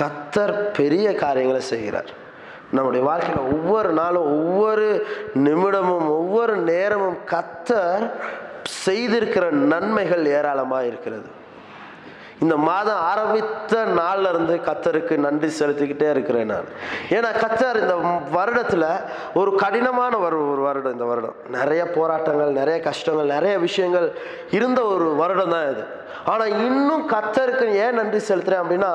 கத்தர் 0.00 0.54
பெரிய 0.78 1.14
காரியங்களை 1.14 1.60
செய்கிறார். 1.60 2.10
நம்முடைய 2.72 3.06
வாழ்க்கையில் 3.06 3.52
ஒவ்வொரு 3.52 3.92
நாளும் 3.92 4.28
ஒவ்வொரு 4.46 5.06
நிமிடமும் 5.34 6.08
ஒவ்வொரு 6.18 6.56
நேரமும் 6.56 7.18
கத்தர் 7.30 8.10
செய்திருக்கிற 8.86 9.50
நன்மைகள் 9.50 10.24
ஏராளமாக 10.26 10.86
இருக்கிறது. 10.86 11.28
இந்த 12.44 12.56
மாதம் 12.68 13.00
ஆரம்பித்த 13.10 13.82
நாள்ல 13.98 14.30
இருந்து 14.32 14.54
கத்தருக்கு 14.68 15.14
நன்றி 15.26 15.48
செலுத்திக்கிட்டே 15.58 16.08
இருக்கிறேன் 16.14 16.50
நான். 16.52 16.68
ஏன்னா 17.16 17.30
கத்தர் 17.42 17.80
இந்த 17.82 17.94
வருடத்தில் 18.36 18.86
ஒரு 19.40 19.50
கடினமான 19.62 20.12
ஒரு 20.26 20.38
ஒரு 20.52 20.62
வருடம் 20.68 20.94
இந்த 20.96 21.06
வருடம். 21.10 21.36
நிறைய 21.56 21.82
போராட்டங்கள் 21.96 22.58
நிறைய 22.60 22.76
கஷ்டங்கள் 22.88 23.32
நிறைய 23.36 23.54
விஷயங்கள் 23.66 24.08
இருந்த 24.58 24.82
ஒரு 24.94 25.08
வருடம் 25.22 25.54
தான் 25.56 25.68
இது. 25.72 25.84
ஆனால் 26.30 26.56
இன்னும் 26.68 27.04
கத்தருக்கு 27.14 27.66
ஏன் 27.84 27.98
நன்றி 28.00 28.20
செலுத்துறேன் 28.30 28.62
அப்படின்னா 28.64 28.92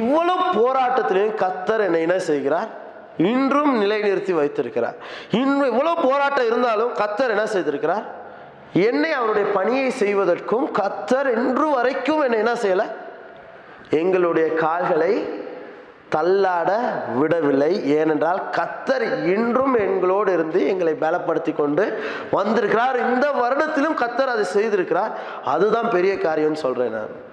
இவ்வளோ 0.00 0.36
போராட்டத்திலையும் 0.60 1.36
கத்தர் 1.44 1.86
என்னை 1.88 2.00
என்ன 2.06 2.18
செய்கிறார். 2.30 2.70
இன்றும் 3.30 3.72
நிலைநிறுத்தி 3.82 4.32
வைத்திருக்கிறார். 4.38 4.96
இன்னும் 5.40 5.70
இவ்வளோ 5.72 5.92
போராட்டம் 6.08 6.48
இருந்தாலும் 6.50 6.92
கத்தர் 7.00 7.34
என்ன 7.34 7.46
செய்திருக்கிறார்? 7.54 8.04
என்னை 8.72 9.12
அவருடைய 9.12 9.48
பணியை 9.48 9.90
செய்வதற்கும் 9.90 10.70
கத்தர் 10.78 11.36
இன்று 11.36 11.70
வரைக்கும் 11.70 12.20
என்னை 12.20 12.38
என்ன 12.38 12.52
செய்யலை? 12.52 12.90
எங்களுடைய 13.90 14.54
கால்களை 14.54 15.40
தள்ளாட 16.16 16.70
விடவில்லை. 17.18 17.86
ஏனென்றால் 17.86 18.42
கத்தர் 18.52 19.24
இன்றும் 19.24 19.78
எங்களோடு 19.78 20.32
இருந்து 20.32 20.66
எங்களை 20.66 20.96
பலப்படுத்தி 21.00 21.54
கொண்டு 21.54 22.02
வந்திருக்கிறார். 22.30 22.98
இந்த 22.98 23.30
வருடத்திலும் 23.30 23.98
கத்தர் 23.98 24.34
அதை 24.34 24.44
செய்திருக்கிறார். 24.54 25.10
அதுதான் 25.44 25.90
பெரிய 25.90 26.14
காரியம்னு 26.14 26.52
சொல்றேன் 26.52 26.90
நான். 26.90 27.30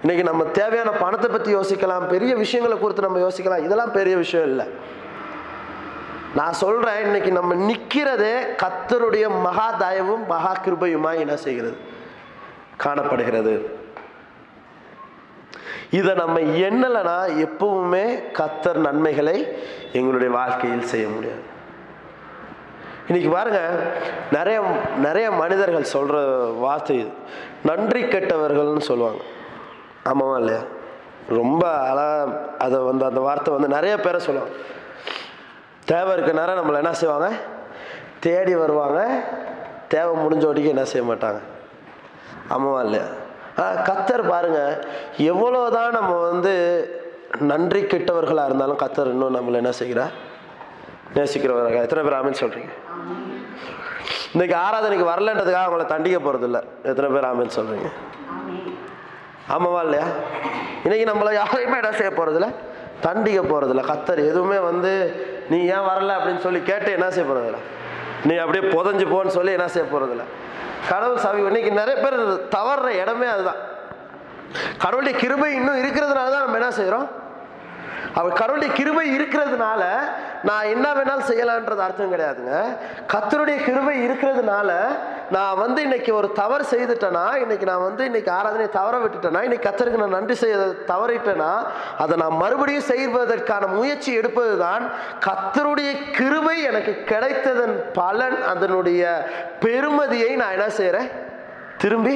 இன்னைக்கு 0.00 0.30
நம்ம 0.30 0.44
தேவையான 0.44 0.90
பணத்தை 0.90 1.30
பற்றி 1.30 1.54
யோசிக்கலாம். 1.54 2.08
பெரிய 2.08 2.36
விஷயங்களை 2.36 2.78
குறித்து 2.78 3.02
நம்ம 3.02 3.28
யோசிக்கலாம். 3.28 3.64
இதெல்லாம் 3.64 3.92
பெரிய 3.92 4.16
விஷயம் 4.16 4.48
இல்லை. 4.48 4.66
நான் 6.36 6.52
சொல்றேன் 6.52 7.02
இன்னைக்கு 7.02 7.30
நம்ம 7.32 7.54
நிக்கிறதே 7.54 8.34
கத்தருடைய 8.62 9.40
மகா 9.40 9.68
தயவும் 9.78 10.26
மகா 10.26 10.52
கிருபையுமாய் 10.64 11.18
என்ன 11.18 11.36
செய்கிறது? 11.36 11.76
காணப்படுகிறது. 12.76 13.54
இதை 15.90 16.14
நம்ம 16.14 16.40
எண்ணலைனா 16.40 17.18
எப்பவுமே 17.44 18.04
கத்தர் 18.32 18.74
நன்மைகளை 18.74 19.36
எங்களுடைய 19.92 20.34
வாழ்க்கையில் 20.34 20.90
செய்ய 20.92 21.08
முடியாது. 21.08 21.42
இன்னைக்கு 23.06 23.30
பாருங்க 23.30 23.60
நிறைய 24.32 24.60
நிறைய 24.96 25.30
மனிதர்கள் 25.30 25.92
சொல்ற 25.92 26.14
வார்த்தை 26.58 26.98
இது. 26.98 27.10
நன்றி 27.64 28.02
கெட்டவர்கள்னு 28.02 28.86
சொல்லுவாங்க. 28.90 29.22
ஆமாவா 30.04 30.38
இல்லையா? 30.38 30.60
ரொம்ப 31.28 31.62
அழகா 31.90 32.38
அதை 32.58 32.78
வந்து 32.78 33.04
அந்த 33.04 33.20
வார்த்தை 33.20 33.54
வந்து 33.54 33.74
நிறைய 33.74 33.96
பேரை 33.96 34.20
சொல்லுவாங்க. 34.20 34.54
தேவை 35.86 36.12
இருக்க 36.12 36.32
நம்மளை 36.60 36.76
என்ன 36.76 36.92
செய்வாங்க? 36.92 37.28
தேடி 38.20 38.54
வருவாங்க. 38.54 39.00
தேவை 39.88 40.12
முடிஞ்ச 40.22 40.44
வரைக்கும் 40.46 40.74
என்ன 40.74 40.84
செய்ய 40.84 41.04
மாட்டாங்க. 41.10 41.40
ஆமாவா 42.54 42.80
இல்லையா? 42.84 43.06
ஆனால் 43.56 43.82
கத்தர் 43.88 44.22
எவ்வளோ 44.30 44.58
எவ்வளோதான் 45.32 45.90
நம்ம 45.90 46.12
வந்து 46.30 46.52
நன்றி 47.50 47.80
கெட்டவர்களாக 47.82 48.48
இருந்தாலும் 48.48 48.80
கத்தர் 48.82 49.12
இன்னும் 49.12 49.36
நம்மளை 49.36 49.54
என்ன 49.54 49.72
செய்கிறார்? 49.72 50.14
நேசிக்கிறவர்கள் 51.14 51.84
எத்தனை 51.86 52.02
பேர் 52.04 52.16
ஆமின்னு 52.18 52.42
சொல்கிறீங்க 52.42 52.72
இன்னைக்கு 54.32 54.56
ஆராதனைக்கு 54.56 55.06
வரலன்றதுக்காக 55.10 55.66
அவங்கள 55.66 55.84
தண்டிக்க 55.86 56.18
போகிறது 56.18 56.46
இல்லை 56.46 56.60
எத்தனை 56.82 57.08
பேர் 57.14 57.28
ஆமின்னு 57.30 57.56
சொல்கிறீங்க 57.58 57.88
ஆமாவா 59.48 59.80
இல்லையா? 59.86 60.06
இன்னைக்கு 60.84 61.06
நம்மளை 61.12 61.32
யாரையுமே 61.32 61.76
என்ன 61.76 61.92
செய்ய 61.92 62.10
போகிறதில்ல 62.18 62.48
தண்டிக்க 63.00 63.40
போகிறதில்ல 63.42 63.84
கத்தர் 63.92 64.20
எதுவுமே 64.30 64.58
வந்து 64.58 64.92
நீ 65.48 65.58
ஏன் 65.68 65.86
வரல 65.88 66.12
அப்படின்னு 66.16 66.40
சொல்லி 66.40 66.60
கேட்டு 66.62 66.90
என்ன 66.92 67.08
செய்ய 67.10 67.26
போகிறதில்ல 67.26 67.60
நீ 68.24 68.34
அப்படியே 68.36 68.64
புதஞ்சு 68.72 69.06
போன்னு 69.06 69.34
சொல்லி 69.34 69.52
என்ன 69.52 69.68
செய்ய 69.68 69.86
போகிறதில்ல 69.88 70.24
கடவுள் 70.88 71.18
சாமி 71.18 71.40
இன்னைக்கு 71.44 71.70
நிறைய 71.72 71.96
பேர் 71.96 72.16
தவறுற 72.52 72.88
இடமே 73.00 73.26
அதுதான். 73.26 73.60
கடவுளுடைய 74.78 75.14
கிருபை 75.18 75.48
இன்னும் 75.52 75.80
இருக்கிறதுனால 75.82 76.30
தான் 76.30 76.44
நம்ம 76.44 76.58
என்ன 76.60 76.70
செய்கிறோம் 76.72 77.06
அவர் 78.18 78.38
கருடைய 78.40 78.72
கிருபை 78.78 79.04
இருக்கிறதுனால 79.16 79.82
நான் 80.48 80.70
என்ன 80.74 80.86
வேணாலும் 80.96 81.28
செய்யலான்றது 81.28 81.82
அர்த்தம் 81.86 82.12
கிடையாதுங்க. 82.14 82.54
கத்தருடைய 83.12 83.56
கிருபை 83.66 83.94
இருக்கிறதுனால 84.06 84.70
நான் 85.30 85.60
வந்து 85.62 85.82
இன்னைக்கு 85.82 86.14
ஒரு 86.14 86.32
தவறு 86.32 86.64
செய்துட்டேனா 86.72 87.24
இன்னைக்கு 87.42 87.66
நான் 87.70 87.84
வந்து 87.88 88.04
இன்னைக்கு 88.04 88.30
ஆராதனை 88.30 88.68
தவற 88.78 88.96
விட்டுட்டேனா 89.02 89.42
இன்னைக்கு 89.46 89.68
கத்தருக்கு 89.68 90.02
நான் 90.02 90.16
நன்றி 90.18 90.34
செய்ய 90.42 90.56
தவறிட்டேனா 90.92 91.50
அதை 92.04 92.16
நான் 92.22 92.40
மறுபடியும் 92.42 92.88
செய்வதற்கான 92.92 93.66
முயற்சி 93.78 94.12
எடுப்பது 94.12 94.56
தான் 94.58 94.84
கத்தருடைய 95.28 95.92
கிருபை 96.18 96.56
எனக்கு 96.70 96.94
கிடைத்ததன் 97.12 97.76
பலன் 98.00 98.38
அதனுடைய 98.52 99.02
பெருமதியை 99.64 100.30
நான் 100.42 100.56
என்ன 100.58 100.70
செய்கிறேன் 100.80 101.10
திரும்பி 101.78 102.14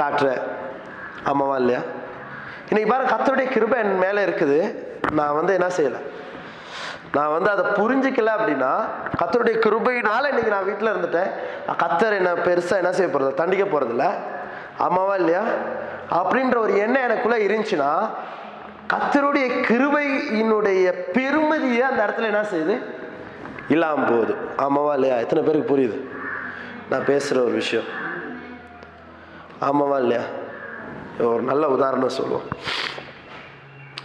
காட்டுறேன். 0.00 0.42
ஆமாவா 1.30 1.56
இல்லையா? 1.62 1.82
இன்னைக்கு 2.68 2.90
பாருங்க 2.90 3.12
கத்தருடைய 3.14 3.48
கிருபை 3.54 3.78
என் 3.84 4.02
மேலே 4.04 4.20
இருக்குது. 4.26 4.58
நான் 5.10 5.34
வந்து 5.34 5.52
என்ன 5.52 5.66
செய்யலை? 5.76 6.00
நான் 7.12 7.30
வந்து 7.30 7.50
அதை 7.50 7.64
புரிஞ்சிக்கல 7.64 8.30
அப்படின்னா 8.38 8.84
கத்தருடைய 9.22 9.56
கிருபையினால் 9.58 10.30
இன்றைக்கி 10.32 10.48
நான் 10.48 10.64
வீட்டில் 10.64 10.88
இருந்துட்டேன். 10.88 11.30
கத்தர் 11.78 12.12
என்ன 12.12 12.32
பெருசாக 12.32 12.76
என்ன 12.76 12.92
செய்ய 12.92 13.12
போகிறது 13.12 13.34
தண்டிக்க 13.34 13.64
போகிறதில்ல 13.64 14.10
ஆமாவா 14.78 15.14
இல்லையா? 15.14 15.42
அப்படின்ற 16.10 16.56
ஒரு 16.56 16.78
எண்ணம் 16.78 17.02
எனக்குள்ளே 17.02 17.38
இருந்துச்சுன்னா 17.46 18.08
கத்தருடைய 18.92 19.46
கிருபையினுடைய 19.68 20.94
பெருமதியை 21.12 21.80
அந்த 21.80 22.04
இடத்துல 22.06 22.22
என்ன 22.22 22.42
செய்யுது? 22.42 22.84
இல்லாமல் 23.68 24.04
போகுது. 24.04 24.34
ஆமாவா 24.56 24.92
இல்லையா? 24.92 25.16
எத்தனை 25.16 25.44
பேருக்கு 25.44 25.76
புரியுது? 25.76 26.00
நான் 26.90 27.04
பேசுகிற 27.04 27.44
ஒரு 27.44 27.52
விஷயம். 27.52 27.84
ஆமாவா 29.60 29.96
இல்லையா? 29.96 30.22
ஒரு 31.18 31.42
நல்ல 31.42 31.68
உதாரணம் 31.68 32.08
சொல்லுவோம். 32.08 32.42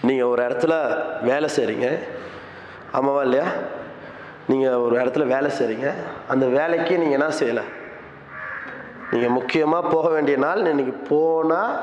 நீங்கள் 0.01 0.27
ஒரு 0.27 0.41
இடத்துல 0.47 0.73
வேலை 1.21 1.49
செய்கிறீங்க 1.55 1.87
ஆமாவா 2.93 3.21
இல்லையா? 3.21 3.47
நீங்கள் 4.47 4.73
ஒரு 4.73 4.95
இடத்துல 5.01 5.25
வேலை 5.27 5.49
செய்கிறீங்க 5.57 5.87
அந்த 6.27 6.45
வேலைக்கு 6.45 6.97
நீங்கள் 6.97 7.19
என்ன 7.19 7.33
செய்யலை? 7.39 7.63
நீங்கள் 9.11 9.29
முக்கியமாக 9.29 9.89
போக 9.89 10.09
வேண்டிய 10.09 10.37
நாள் 10.37 10.71
இன்றைக்கி 10.73 10.95
போனால் 11.09 11.73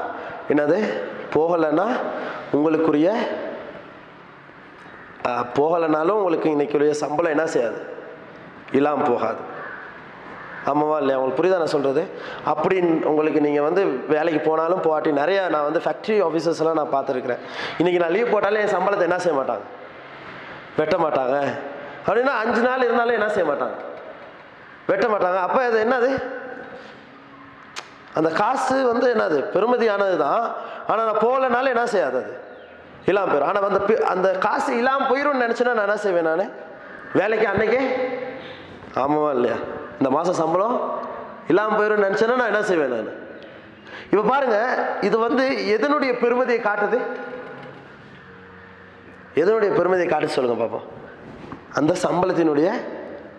என்னது? 0.48 0.78
போகலைன்னா 1.34 1.86
உங்களுக்குரிய 2.52 3.08
போகலைனாலும் 5.58 6.18
உங்களுக்கு 6.18 6.50
இன்றைக்குரிய 6.50 6.94
சம்பளம் 6.94 7.30
என்ன 7.30 7.46
செய்யாது? 7.46 7.78
இல்லாமல் 8.72 9.08
போகாது. 9.08 9.40
ஆமாவா 10.70 10.96
இல்லையா? 11.00 11.18
உங்களுக்கு 11.18 11.40
புரியுதா 11.40 11.58
நான் 11.62 11.74
சொல்கிறது 11.74 12.02
அப்படின்னு 12.52 13.06
உங்களுக்கு 13.10 13.40
நீங்கள் 13.46 13.66
வந்து 13.68 13.82
வேலைக்கு 14.14 14.40
போனாலும் 14.48 14.82
போகாட்டி 14.86 15.10
நிறையா 15.22 15.42
நான் 15.54 15.66
வந்து 15.68 15.82
ஃபேக்ட்ரி 15.84 16.16
ஆஃபீஸர்ஸ்லாம் 16.28 16.78
நான் 16.80 16.94
பார்த்துருக்குறேன். 16.94 17.42
இன்றைக்கி 17.80 17.98
நான் 18.02 18.14
லீவ் 18.16 18.32
போட்டாலும் 18.34 18.62
என் 18.64 18.74
சம்பளத்தை 18.76 19.04
என்ன 19.08 19.18
செய்ய 19.24 19.36
மாட்டாங்க? 19.40 19.64
வெட்ட 20.78 20.96
மாட்டாங்க. 21.04 21.36
அப்படின்னா 22.06 22.34
அஞ்சு 22.42 22.62
நாள் 22.68 22.86
இருந்தாலும் 22.88 23.18
என்ன 23.18 23.28
செய்ய 23.36 23.46
மாட்டாங்க? 23.52 23.76
வெட்ட 24.90 25.06
மாட்டாங்க. 25.12 25.38
அப்போ 25.46 25.60
அது 25.68 25.78
என்னது? 25.84 26.10
அந்த 28.18 28.28
காசு 28.42 28.76
வந்து 28.92 29.06
என்னது? 29.14 29.38
பெருமதியானது 29.54 30.16
தான் 30.26 30.44
ஆனால் 30.90 31.06
நான் 31.08 31.24
போகலனாலும் 31.24 31.72
என்ன 31.74 31.86
செய்யாது 31.94 32.16
அது? 32.22 32.34
இல்லாமல் 33.10 33.30
போயிடும் 33.30 33.48
ஆனால் 33.48 33.66
அந்த 33.70 33.80
அந்த 34.14 34.28
காசு 34.46 34.70
இல்லாமல் 34.82 35.10
போயிடும்னு 35.10 35.44
நினச்சேன்னா 35.46 35.74
நான் 35.78 35.88
என்ன 35.88 35.98
செய்வேன் 36.04 36.30
நான்? 36.30 36.46
வேலைக்கு 37.20 37.46
அன்னைக்கே? 37.50 37.82
ஆமாவா 39.02 39.30
இல்லையா? 39.36 39.58
இந்த 39.98 40.08
மாதம் 40.16 40.38
சம்பளம் 40.42 40.76
இல்லாமல் 41.50 41.78
போயிடும்னு 41.78 42.06
நினச்சேன்னா 42.06 42.36
நான் 42.40 42.52
என்ன 42.52 42.62
செய்வேன் 42.62 42.94
நான்? 42.96 43.10
இப்போ 44.10 44.22
பாருங்க 44.32 44.56
இது 45.08 45.16
வந்து 45.18 45.44
எதனுடைய 45.76 46.12
பெருமதியை 46.22 46.60
காட்டுது? 46.68 46.98
எதனுடைய 49.42 49.70
பெருமதியை 49.78 50.08
காட்டு 50.10 50.36
சொல்லுங்க 50.36 50.58
பாப்பா 50.62 50.80
அந்த 51.78 51.92
சம்பளத்தினுடைய 52.04 52.68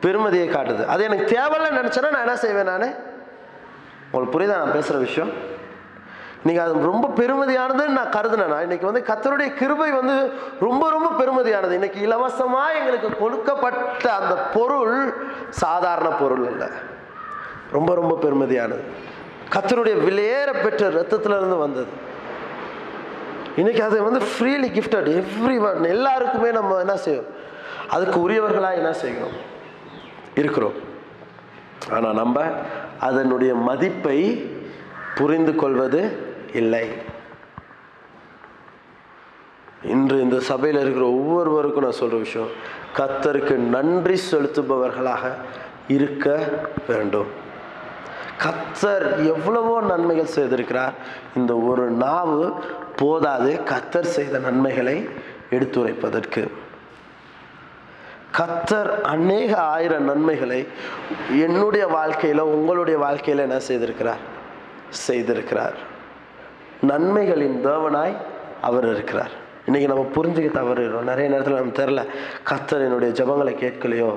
பெருமதியை 0.03 0.47
காட்டுது. 0.55 0.83
அது 0.93 1.03
எனக்கு 1.03 1.25
தேவையில்லைன்னு 1.35 1.81
நினச்சேன்னா 1.81 2.11
நான் 2.15 2.25
என்ன 2.25 2.35
செய்வேன் 2.45 2.69
நான்? 2.71 2.89
உங்களுக்கு 4.11 4.33
புரியுதா 4.35 4.57
நான் 4.61 4.75
பேசுகிற 4.77 4.97
விஷயம்? 4.97 5.31
நீங்கள் 6.45 6.63
அது 6.65 6.89
ரொம்ப 6.91 7.07
பெருமதியானதுன்னு 7.19 7.97
நான் 7.99 8.15
கருதுனேன். 8.17 8.63
இன்னைக்கு 8.65 8.89
வந்து 8.89 9.03
கத்தருடைய 9.09 9.49
கிருபை 9.59 9.89
வந்து 9.99 10.15
ரொம்ப 10.59 10.83
ரொம்ப 10.95 11.09
பெருமதியானது. 11.19 11.77
இன்னைக்கு 11.79 11.99
இலவசமாக 12.07 12.77
எங்களுக்கு 12.79 13.09
கொடுக்கப்பட்ட 13.23 14.05
அந்த 14.19 14.35
பொருள் 14.55 14.97
சாதாரண 15.63 16.09
பொருள் 16.21 16.45
இல்லை 16.51 16.67
ரொம்ப 17.71 17.93
ரொம்ப 17.99 18.13
பெருமதியானது. 18.23 18.83
கத்தருடைய 19.55 19.95
விலையேற 20.07 20.49
பெற்ற 20.63 20.89
ரத்தத்துல 20.99 21.37
இருந்து 21.39 21.57
வந்தது. 21.65 21.91
இன்னைக்கு 23.61 23.83
அது 23.83 23.97
வந்து 24.07 24.21
ஃப்ரீலி 24.31 24.69
கிஃப்டட் 24.77 25.09
எவ்ரி 25.19 25.57
ஒன் 25.67 25.89
எல்லாருக்குமே 25.95 26.51
நம்ம 26.57 26.79
என்ன 26.85 26.95
செய்வோம் 27.05 27.31
அதுக்கு 27.95 28.17
உரியவர்களாக 28.25 28.79
என்ன 28.81 28.91
செய்கிறோம் 28.93 29.35
இருக்கிறோம். 30.41 30.77
ஆனால் 31.95 32.17
நம்ம 32.21 32.43
அதனுடைய 33.07 33.51
மதிப்பை 33.69 34.19
புரிந்து 35.19 35.55
கொள்வது 35.55 36.01
இல்லை. 36.53 36.89
இன்று 39.83 40.21
இந்த 40.21 40.39
சபையில் 40.39 40.81
இருக்கிற 40.81 41.05
ஒவ்வொருவருக்கும் 41.05 41.83
நான் 41.83 41.91
சொல்கிற 41.91 42.21
விஷயம் 42.21 42.47
கத்தருக்கு 42.95 43.55
நன்றி 43.55 44.21
செலுத்துபவர்களாக 44.31 45.31
இருக்க 45.87 46.49
வேண்டும். 46.87 47.27
கத்தர் 48.43 49.25
எவ்வளவோ 49.25 49.81
நன்மைகள் 49.81 50.33
செய்திருக்கிறார். 50.35 50.93
இந்த 51.35 51.55
ஒரு 51.55 51.91
நாவு 51.91 52.53
போதாது. 52.95 53.59
கத்தர் 53.65 54.01
செய்த 54.01 54.39
நன்மைகளை 54.39 55.09
எடுத்துரைப்பதற்கு. 55.51 56.47
கத்தர் 58.37 59.01
அநேக 59.01 59.57
ஆயிரம் 59.57 60.03
நன்மைகளை 60.03 60.67
என்னுடைய 61.39 61.87
வாழ்க்கையில் 61.87 62.39
உங்களுடைய 62.39 62.99
வாழ்க்கையில் 62.99 63.43
என்ன 63.43 63.59
செய்திருக்கிறார்? 63.67 64.23
செய்திருக்கிறார். 64.89 65.95
நன்மைகளின் 66.85 67.57
தேவனாய் 67.67 68.15
அவர் 68.61 68.87
இருக்கிறார். 68.93 69.33
இன்றைக்கி 69.67 69.87
நம்ம 69.91 70.03
புரிஞ்சுக்க 70.15 70.49
தவறுகிறோம் 70.57 71.07
நிறைய 71.11 71.29
நேரத்தில் 71.31 71.57
நம்ம 71.59 71.75
தெரில 71.79 72.01
கத்தர் 72.49 72.83
என்னுடைய 72.87 73.09
ஜபங்களை 73.19 73.53
கேட்கலையோ 73.63 74.09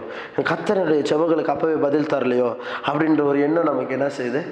கத்தர் 0.50 0.80
என்னுடைய 0.82 1.02
ஜபங்களுக்கு 1.10 1.52
அப்போவே 1.54 1.76
பதில் 1.86 2.10
தரலையோ 2.12 2.50
அப்படின்ற 2.86 3.22
ஒரு 3.24 3.40
எண்ணம் 3.40 3.68
நமக்கு 3.70 3.96
என்ன 3.98 4.08
செய்யுது 4.18 4.42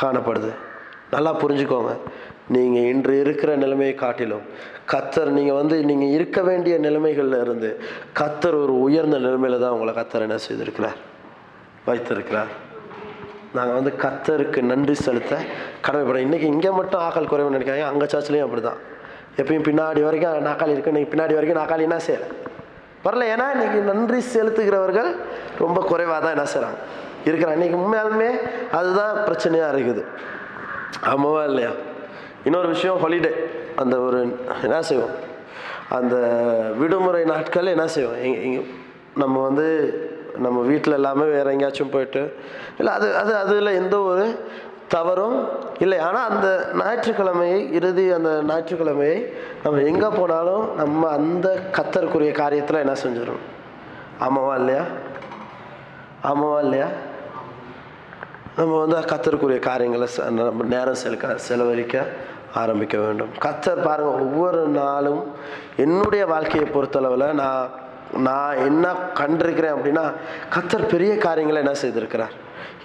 காணப்படுது. 0.00 0.50
நல்லா 1.10 1.32
புரிஞ்சுக்கோங்க. 1.42 1.92
நீங்கள் 2.54 2.88
இன்று 2.92 3.20
இருக்கிற 3.20 3.56
நிலைமையை 3.56 3.94
காட்டிலும் 3.94 4.44
கத்தர் 4.92 5.30
நீங்கள் 5.38 5.58
வந்து 5.60 5.84
நீங்கள் 5.84 6.08
இருக்க 6.08 6.42
வேண்டிய 6.42 6.78
நிலைமைகளில் 6.78 7.40
இருந்து 7.44 7.80
கத்தர் 8.20 8.62
ஒரு 8.62 8.80
உயர்ந்த 8.80 9.18
நிலைமையில் 9.18 9.60
தான் 9.60 9.70
உங்களை 9.70 9.94
கத்தர் 9.94 10.26
என்ன 10.28 10.38
செய்திருக்கிறார்? 10.48 10.98
வைத்திருக்கிறார். 11.86 12.50
நாங்கள் 13.54 13.74
வந்து 13.74 13.94
கத்தருக்கு 13.98 14.62
நன்றி 14.62 14.94
செலுத்த 14.94 15.36
கடமைப்படுறோம். 15.86 16.26
இன்றைக்கி 16.26 16.40
இங்கே 16.40 16.70
மட்டும் 16.70 17.00
ஆக்கள் 17.00 17.26
குறைவு 17.26 17.50
நினைக்காங்க 17.50 17.84
அங்கே 17.84 18.04
சர்ச்லேயும் 18.04 18.42
அப்படி 18.42 18.62
தான் 18.62 18.76
எப்பயும் 19.36 19.64
பின்னாடி 19.64 20.02
வரைக்கும் 20.02 20.46
நாக்காளி 20.46 20.72
இருக்குது 20.72 20.86
இன்னைக்கு 20.86 21.16
பின்னாடி 21.16 21.34
வரைக்கும் 21.34 21.62
நாக்காளி 21.62 21.80
என்ன 21.80 21.96
செய்யலை? 21.96 22.48
வரல. 23.04 23.38
ஏன்னா 23.38 23.44
இன்றைக்கி 23.54 23.80
நன்றி 23.80 24.24
செலுத்துகிறவர்கள் 24.34 25.16
ரொம்ப 25.58 25.80
குறைவாக 25.80 26.32
தான் 26.32 26.36
என்ன 26.36 26.48
செய்கிறாங்க 26.54 27.28
இருக்கிறாங்க. 27.28 27.62
இன்றைக்கி 27.62 27.78
உண்மையாலுமே 27.78 28.30
அதுதான் 28.72 29.16
பிரச்சனையாக 29.16 29.78
இருக்குது. 29.78 30.04
ஆமாவா 31.04 31.44
இல்லையா? 31.44 31.70
இன்னொரு 32.44 32.68
விஷயம் 32.68 32.98
ஹாலிடே 32.98 33.32
அந்த 33.76 33.98
ஒரு 33.98 34.38
என்ன 34.62 34.82
செய்வோம்? 34.82 35.10
அந்த 35.88 36.16
விடுமுறை 36.78 37.24
நாட்கள் 37.24 37.66
என்ன 37.66 37.86
செய்வோம்? 37.86 38.22
எங்க- 38.22 38.62
நம்ம 39.16 39.42
வந்து 39.42 39.94
நம்ம 40.36 40.60
வீட்டில் 40.60 40.92
எல்லாமே 40.92 41.22
வேறு 41.22 41.50
எங்கேயாச்சும் 41.50 41.90
போயிட்டு 41.90 42.36
இல்லை 42.78 42.92
அது 42.92 43.16
அது 43.16 43.36
அதில் 43.36 43.66
எந்த 43.66 44.00
ஒரு 44.00 44.42
தவறும் 44.88 45.48
இல்லை. 45.78 45.98
ஆனால் 45.98 46.30
அந்த 46.30 46.70
ஞாயிற்றுக்கிழமையை 46.74 47.72
இறுதி 47.72 48.12
அந்த 48.12 48.42
ஞாயிற்றுக்கிழமையை 48.42 49.32
நம்ம 49.62 49.80
எங்கே 49.80 50.06
போனாலும் 50.06 50.74
நம்ம 50.74 51.08
அந்த 51.08 51.62
கத்தருக்குரிய 51.72 52.32
காரியத்தில் 52.32 52.82
என்ன 52.84 52.96
செஞ்சிடும் 53.04 53.44
ஆமாவா 54.20 54.54
இல்லையா? 54.54 54.84
ஆமாவா 56.22 56.58
இல்லையா? 56.60 56.88
நம்ம 58.56 58.78
வந்து 58.78 58.96
கத்தருக்குரிய 58.96 59.58
காரியங்களை 59.58 60.08
நம்ம 60.18 60.64
நேரம் 60.64 61.02
செலுக்க 61.04 61.34
செலவழிக்க 61.34 62.06
ஆரம்பிக்க 62.54 62.98
வேண்டும். 62.98 63.30
கத்தர் 63.44 63.84
பாருங்கள் 63.84 64.20
ஒவ்வொரு 64.20 64.68
நாளும் 64.68 65.34
என்னுடைய 65.76 66.26
வாழ்க்கையை 66.26 66.68
பொறுத்தளவில் 66.70 67.32
நான் 67.32 67.70
நான் 68.12 68.56
என்ன 68.56 68.92
கண்டிருக்கிறேன் 69.14 69.74
அப்படின்னா 69.74 70.12
கத்தர் 70.54 70.88
பெரிய 70.88 71.16
காரியங்களை 71.16 71.62
என்ன 71.62 71.78
செய்திருக்கிறார்? 71.78 72.32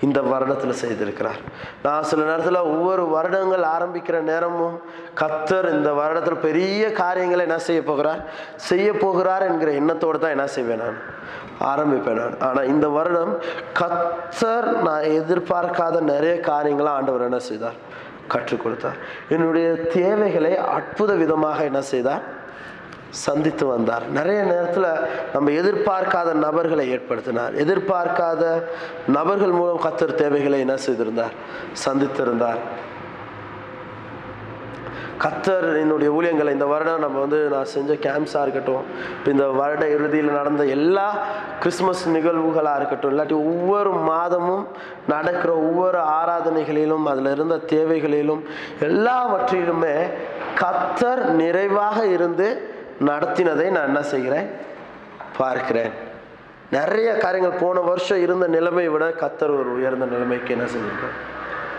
இந்த 0.01 0.21
வருடத்தில் 0.21 0.79
செய்திருக்கிறார். 0.81 1.39
நான் 1.83 2.03
சில 2.03 2.23
நேரத்தில் 2.23 2.55
ஒவ்வொரு 2.55 3.07
வருடங்கள் 3.07 3.61
ஆரம்பிக்கிற 3.61 4.21
நேரமும் 4.21 4.81
கத்தர் 5.21 5.73
இந்த 5.73 5.91
வருடத்தில் 5.91 6.39
பெரிய 6.39 6.91
காரியங்களை 6.91 7.45
என்ன 7.45 7.57
செய்ய 7.57 7.83
போகிறார்? 7.83 8.21
செய்ய 8.55 8.93
போகிறார் 8.93 9.41
என்கிற 9.41 9.71
எண்ணத்தோடு 9.71 10.19
தான் 10.19 10.29
என்ன 10.29 10.47
செய்வேன் 10.47 10.77
நான்? 10.77 10.97
ஆரம்பிப்பேன் 11.59 12.13
நான். 12.13 12.39
ஆனால் 12.39 12.67
இந்த 12.67 12.87
வருடம் 12.87 13.39
கத்தர் 13.79 14.81
நான் 14.81 15.01
எதிர்பார்க்காத 15.01 15.99
நிறைய 15.99 16.39
காரியங்களை 16.39 16.91
ஆண்டவர் 16.91 17.21
என்ன 17.21 17.39
செய்தார்? 17.39 17.73
கற்றுக் 18.27 18.63
கொடுத்தார். 18.63 18.95
என்னுடைய 19.29 19.73
தேவைகளை 19.73 20.57
அற்புத 20.57 21.13
விதமாக 21.13 21.63
என்ன 21.63 21.81
செய்தார்? 21.81 22.21
சந்தித்து 23.23 23.65
வந்தார். 23.67 24.05
நிறைய 24.09 24.39
நேரத்தில் 24.43 24.89
நம்ம 25.33 25.51
எதிர்பார்க்காத 25.51 26.33
நபர்களை 26.45 26.85
ஏற்படுத்தினார். 26.95 27.53
எதிர்பார்க்காத 27.65 28.43
நபர்கள் 29.17 29.57
மூலம் 29.59 29.83
கத்தர் 29.85 30.19
தேவைகளை 30.23 30.59
என்ன 30.59 30.77
செய்திருந்தார்? 30.77 31.35
சந்தித்திருந்தார். 31.85 32.61
கத்தர் 35.23 35.65
என்னுடைய 35.81 36.09
ஊழியங்களை 36.17 36.51
இந்த 36.51 36.65
வருடம் 36.65 37.03
நம்ம 37.03 37.19
வந்து 37.19 37.37
நான் 37.53 37.69
செஞ்ச 37.73 37.93
கேம்ப்ஸாக 38.05 38.43
இருக்கட்டும் 38.45 38.83
இப்போ 39.17 39.29
இந்த 39.31 39.45
வருட 39.59 39.83
இறுதியில் 39.87 40.37
நடந்த 40.39 40.63
எல்லா 40.65 41.05
கிறிஸ்மஸ் 41.59 42.03
நிகழ்வுகளாக 42.09 42.79
இருக்கட்டும் 42.79 43.11
இல்லாட்டி 43.13 43.37
ஒவ்வொரு 43.51 43.91
மாதமும் 44.09 44.65
நடக்கிற 45.07 45.51
ஒவ்வொரு 45.53 45.99
ஆராதனைகளிலும் 46.17 47.05
அதில் 47.05 47.31
இருந்த 47.33 47.57
தேவைகளிலும் 47.67 48.41
எல்லாவற்றிலுமே 48.79 49.95
கத்தர் 50.59 51.23
நிறைவாக 51.33 51.97
இருந்து 52.07 52.47
நடத்தினதை 52.99 53.69
நான் 53.69 53.85
என்ன 53.85 54.03
செய்கிறேன்? 54.03 54.49
பார்க்கிறேன். 55.37 55.91
நிறைய 56.71 57.17
காரியங்கள் 57.17 57.59
போன 57.59 57.79
வருஷம் 57.79 58.21
இருந்த 58.21 58.47
நிலைமையை 58.47 58.91
விட 58.91 59.09
கத்தர் 59.09 59.59
ஒரு 59.59 59.73
உயர்ந்த 59.73 60.05
நிலைமைக்கு 60.05 60.51
என்ன 60.51 60.63
செஞ்சிருக்கார்? 60.63 61.33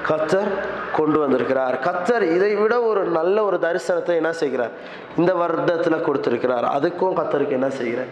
கத்தர் 0.09 0.49
கொண்டு 0.93 1.19
வந்திருக்கிறார். 1.19 1.79
கத்தர் 1.85 2.23
இதை 2.23 2.55
விட 2.55 2.83
ஒரு 2.83 3.05
நல்ல 3.05 3.45
ஒரு 3.45 3.57
தரிசனத்தை 3.57 4.15
என்ன 4.15 4.33
செய்கிறார்? 4.33 4.71
இந்த 5.17 5.35
வருடத்தில் 5.35 6.01
கொடுத்திருக்கிறார். 6.01 6.65
அதுக்கும் 6.65 7.17
கத்தருக்கு 7.17 7.49
என்ன 7.49 7.71
செய்கிறேன்? 7.71 8.09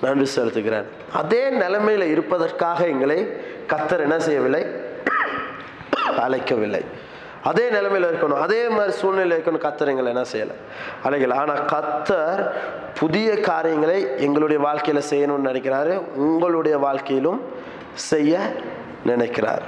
நன்றி 0.00 0.40
செலுத்துகிறேன். 0.40 0.84
அதே 1.12 1.50
நிலைமையில் 1.50 2.06
இருப்பதற்காக 2.06 2.86
எங்களை 2.86 3.32
கத்தர் 3.68 4.00
என்ன 4.00 4.18
செய்யவில்லை? 4.18 4.66
அழைக்கவில்லை. 6.18 6.84
அதே 7.44 7.68
நிலைமையில் 7.68 8.10
இருக்கணும். 8.10 8.40
அதே 8.46 8.68
மாதிரி 8.68 8.92
சூழ்நிலை 8.92 9.36
இருக்கணும். 9.36 9.64
கத்தர் 9.66 9.92
எங்களை 9.92 10.12
என்ன 10.14 10.24
செய்யலை? 10.32 10.54
அழைக்கல 11.04 11.34
ஆனால் 11.34 11.64
கத்தர் 11.64 12.50
புதிய 12.94 13.40
காரியங்களை 13.40 14.08
எங்களுடைய 14.16 14.62
வாழ்க்கையில் 14.62 15.08
செய்யணும்னு 15.10 15.48
நினைக்கிறாரு. 15.48 15.94
உங்களுடைய 16.14 16.78
வாழ்க்கையிலும் 16.78 17.40
செய்ய 17.92 18.52
நினைக்கிறார். 19.04 19.62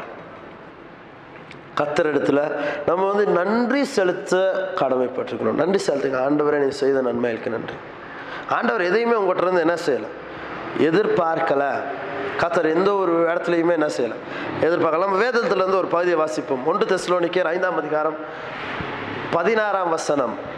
கத்தர் 1.81 2.11
இடத்துல 2.13 2.41
நம்ம 2.87 3.13
வந்து 3.13 3.27
நன்றி 3.27 3.85
செலுத்த 3.85 4.37
கடமைப்பட்டிருக்கணும். 4.75 5.61
நன்றி 5.63 5.81
செலுத்துங்க. 5.87 6.21
ஆண்டவரை 6.27 6.59
நீ 6.65 6.69
செய்த 6.69 7.03
நன்மைகளுக்கு 7.03 7.51
நன்றி. 7.51 7.75
ஆண்டவர் 8.49 8.83
எதையுமே 8.83 9.17
உங்கள்கிட்ட 9.17 9.47
இருந்து 9.49 9.61
என்ன 9.61 9.77
செய்யலை? 9.87 10.11
எதிர்பார்க்கலை. 10.79 11.83
கத்தர் 12.39 12.75
எந்த 12.75 12.95
ஒரு 12.95 13.29
இடத்துலையுமே 13.29 13.73
என்ன 13.73 13.87
செய்யலை. 13.87 14.15
எதிர்பார்க்கல. 14.61 14.99
நம்ம 14.99 15.25
இருந்து 15.27 15.77
ஒரு 15.77 15.87
பகுதியை 15.87 16.19
வாசிப்போம். 16.19 16.65
ஒன்று 16.65 16.97
தெஸ்லோனிக்கேர் 16.97 17.45
ஐந்தாம் 17.45 17.77
அதிகாரம் 17.77 18.17
பதினாறாம் 19.31 19.91
வசனம். 19.91 20.55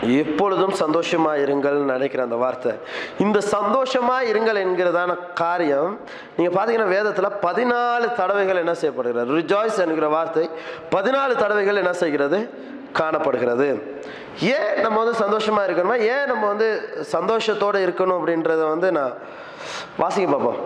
எப்பொழுதும் 0.00 0.72
சந்தோஷமா 0.72 1.30
இருங்கள் 1.44 1.76
நினைக்கிற 1.92 2.22
அந்த 2.22 2.36
வார்த்தை. 2.36 2.72
இந்த 3.18 3.38
சந்தோஷமா 3.38 4.16
இருங்கள் 4.22 4.60
என்கிறதான 4.62 5.16
காரியம் 5.34 5.98
நீங்க 6.36 6.64
பாத்தீங்கன்னா 6.64 6.96
வேதத்துல 6.96 7.30
பதினாலு 7.42 8.14
தடவைகள் 8.14 8.56
என்ன 8.56 8.74
செய்யப்படுகிறது? 8.74 9.38
ரிஜாய்ஸ் 9.38 9.78
என்கிற 9.78 10.08
வார்த்தை 10.08 10.50
பதினாலு 10.90 11.36
தடவைகள் 11.36 11.76
என்ன 11.76 11.92
செய்கிறது? 11.92 12.50
காணப்படுகிறது. 13.00 13.68
ஏன் 14.56 14.72
நம்ம 14.84 14.96
வந்து 15.02 15.18
சந்தோஷமா 15.24 15.62
இருக்கணுமா? 15.66 15.96
ஏன் 16.14 16.28
நம்ம 16.30 16.44
வந்து 16.52 16.68
சந்தோஷத்தோட 17.12 17.76
இருக்கணும் 17.86 18.18
அப்படின்றத 18.18 18.62
வந்து 18.72 18.90
நான் 18.98 19.14
வாசிக்க 20.02 20.26
பார்ப்போம். 20.32 20.60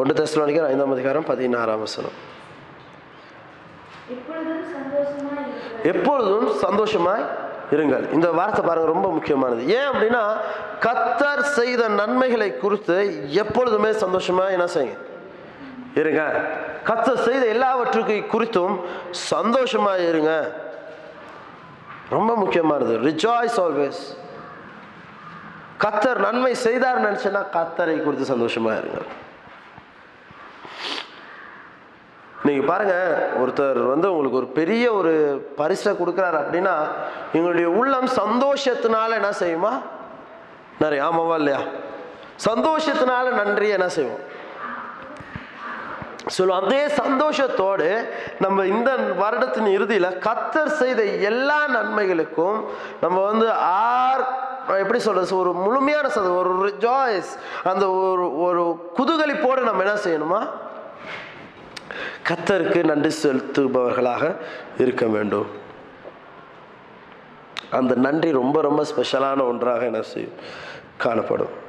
ஒன்று 0.00 0.18
தெஸ்லோனிக்கர் 0.20 0.68
ஐந்தாம் 0.72 0.94
அதிகாரம் 0.96 1.28
பதினாறாம் 1.32 1.82
வசனம். 1.86 2.16
எப்பொழுதும் 5.92 6.48
சந்தோஷமாய் 6.64 7.24
இருங்கள். 7.74 8.04
இந்த 8.16 8.28
வார்த்தை 8.38 8.62
பாருங்க 8.64 8.88
ரொம்ப 8.92 9.08
முக்கியமானது. 9.16 9.62
ஏன் 9.76 9.88
அப்படின்னா 9.92 10.22
கத்தர் 10.86 11.42
செய்த 11.58 11.82
நன்மைகளை 12.00 12.48
குறித்து 12.64 12.96
எப்பொழுதுமே 13.42 13.90
சந்தோஷமா 14.04 14.44
என்ன 14.56 14.66
செய்யுங்க? 14.74 14.96
இருங்க. 16.00 16.22
கத்தர் 16.88 17.24
செய்த 17.28 17.44
எல்லாவற்றுக்கு 17.46 18.16
குறித்தும் 18.32 18.76
சந்தோஷமாக 19.10 20.06
இருங்க. 20.10 20.32
ரொம்ப 22.10 22.30
முக்கியமானது 22.36 22.94
ரிஜாய்ஸ் 23.08 23.58
ஆல்வேஸ் 23.64 24.02
கத்தர் 25.84 26.18
நன்மை 26.26 26.54
செய்தார் 26.54 27.04
நினச்சேன்னா 27.06 27.42
கத்தரை 27.56 28.02
குறித்து 28.02 28.24
சந்தோஷமாக 28.24 28.80
இருங்க. 28.80 28.98
நீங்கள் 32.46 32.68
பாருங்க 32.68 32.96
ஒருத்தர் 33.42 33.80
வந்து 33.92 34.06
உங்களுக்கு 34.12 34.40
ஒரு 34.40 34.48
பெரிய 34.60 34.92
ஒரு 34.92 35.12
பரிசை 35.56 35.92
கொடுக்குறாரு 35.92 36.38
அப்படின்னா 36.42 36.74
எங்களுடைய 37.32 37.68
உள்ளம் 37.80 38.08
சந்தோஷத்தினால 38.22 39.10
என்ன 39.20 39.30
செய்யுமா? 39.42 39.72
நிறைய 40.78 41.04
ஆமாவா 41.04 41.34
இல்லையா? 41.34 41.60
சந்தோஷத்தினால 42.48 43.32
நன்றி 43.42 43.68
என்ன 43.68 43.88
செய்வோம்? 43.88 44.22
சொல்லுவோம் 46.26 46.64
அதே 46.64 46.86
சந்தோஷத்தோடு 46.86 48.08
நம்ம 48.38 48.66
இந்த 48.66 48.96
வருடத்தின் 48.96 49.66
இறுதியில் 49.66 50.18
கத்தர் 50.18 50.66
செய்த 50.66 51.04
எல்லா 51.04 51.68
நன்மைகளுக்கும் 51.68 52.64
நம்ம 53.00 53.24
வந்து 53.24 53.50
ஆர் 53.50 54.42
எப்படி 54.66 54.98
சொல்றது 54.98 55.36
ஒரு 55.36 55.52
முழுமையான 55.52 56.08
சத 56.08 56.36
ஒரு 56.36 56.74
ஜாய்ஸ் 56.78 57.38
அந்த 57.64 57.90
ஒரு 57.90 58.38
ஒரு 58.38 58.90
குதூகலிப்போடு 58.96 59.60
நம்ம 59.60 59.82
என்ன 59.84 59.98
செய்யணுமா? 60.04 60.48
கத்தருக்கு 62.28 62.84
நன்றி 62.84 63.14
செலுத்துபவர்களாக 63.22 64.36
இருக்க 64.78 65.06
வேண்டும். 65.06 65.46
அந்த 67.70 67.94
நன்றி 67.94 68.32
ரொம்ப 68.32 68.60
ரொம்ப 68.60 68.82
ஸ்பெஷலான 68.82 69.46
ஒன்றாக 69.46 69.84
என்ன 69.84 70.02
செய்யும் 70.02 70.32
காணப்படும். 70.96 71.62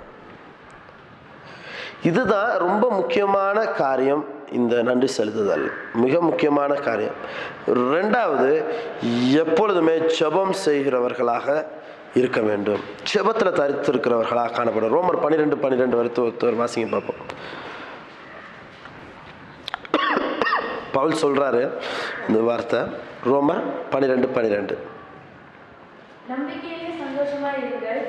இதுதான் 2.01 2.57
ரொம்ப 2.57 2.89
முக்கியமான 2.89 3.65
காரியம். 3.65 4.34
இந்த 4.51 4.81
நன்றி 4.81 5.09
செலுத்துதல் 5.17 5.71
மிக 5.93 6.21
முக்கியமான 6.21 6.73
காரியம். 6.73 7.13
ரெண்டாவது 7.67 8.63
எப்பொழுதுமே 9.33 9.97
ஜபம் 9.97 10.53
செய்கிறவர்களாக 10.65 11.65
இருக்க 12.13 12.41
வேண்டும். 12.41 12.79
ஜபத்தில் 13.13 13.57
தரித்திருக்கிறவர்களாக 13.59 14.51
காணப்படும். 14.51 14.93
ரோமர் 14.95 15.21
பன்னிரெண்டு 15.21 15.57
பன்னிரெண்டு 15.57 15.95
வரைத்து 15.95 16.23
ஒரு 16.23 16.55
வாசிங்க 16.55 16.89
பார்ப்போம். 16.91 17.21
பவுல் 20.91 21.21
சொல்றாரு 21.21 21.71
இந்த 22.27 22.39
வார்த்தை 22.41 22.79
ரோமர் 23.25 23.63
பன்னிரெண்டு 23.89 24.27
பன்னிரெண்டு. 24.27 24.77
நம்பிக்கையிலே 26.29 26.91
இருங்கள். 27.61 28.03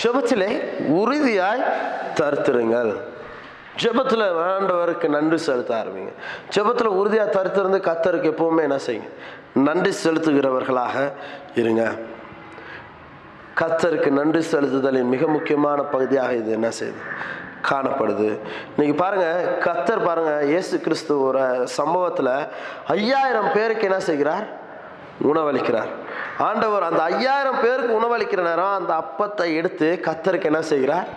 ஜெபத்திலே 0.00 0.48
உறுதியாய் 1.00 1.62
தருத்திருங்கள். 2.18 2.90
ஜெபத்தில் 3.82 4.24
ஆண்டவருக்கு 4.48 5.06
நன்றி 5.14 5.38
செலுத்த 5.46 5.72
ஆரம்பிங்க. 5.78 6.12
ஜெபத்தில் 6.54 6.90
உறுதியாக 7.00 7.32
தருத்திருந்து 7.36 7.78
கத்தருக்கு 7.88 8.32
எப்பவுமே 8.32 8.62
என்ன 8.68 8.78
செய்யுங்க? 8.86 9.08
நன்றி 9.68 9.92
செலுத்துகிறவர்களாக 10.02 10.96
இருங்க. 11.62 11.84
கத்தருக்கு 13.60 14.10
நன்றி 14.20 14.42
செலுத்துதலின் 14.52 15.12
மிக 15.14 15.26
முக்கியமான 15.36 15.78
பகுதியாக 15.94 16.34
இது 16.42 16.50
என்ன 16.58 16.70
செய்யுது? 16.80 17.02
காணப்படுது. 17.70 18.28
இன்னைக்கு 18.74 18.96
பாருங்க 19.02 19.28
கத்தர் 19.66 20.06
பாருங்க 20.08 20.32
இயேசு 20.52 20.74
கிறிஸ்து 20.86 21.12
ஒரு 21.28 21.42
சம்பவத்தில் 21.78 22.34
ஐயாயிரம் 22.98 23.52
பேருக்கு 23.56 23.88
என்ன 23.90 24.00
செய்கிறார்? 24.10 24.46
உணவளிக்கிறார். 25.30 25.90
ஆண்டவர் 26.38 26.82
அந்த 26.82 27.02
ஐயாயிரம் 27.02 27.60
பேருக்கு 27.64 27.98
உணவளிக்கிற 28.00 28.42
நேரம் 28.42 28.76
அந்த 28.78 28.92
அப்பத்தை 29.02 29.54
எடுத்து 29.54 30.00
கத்தருக்கு 30.06 30.44
என்ன 30.44 30.62
செய்கிறார்? 30.62 31.08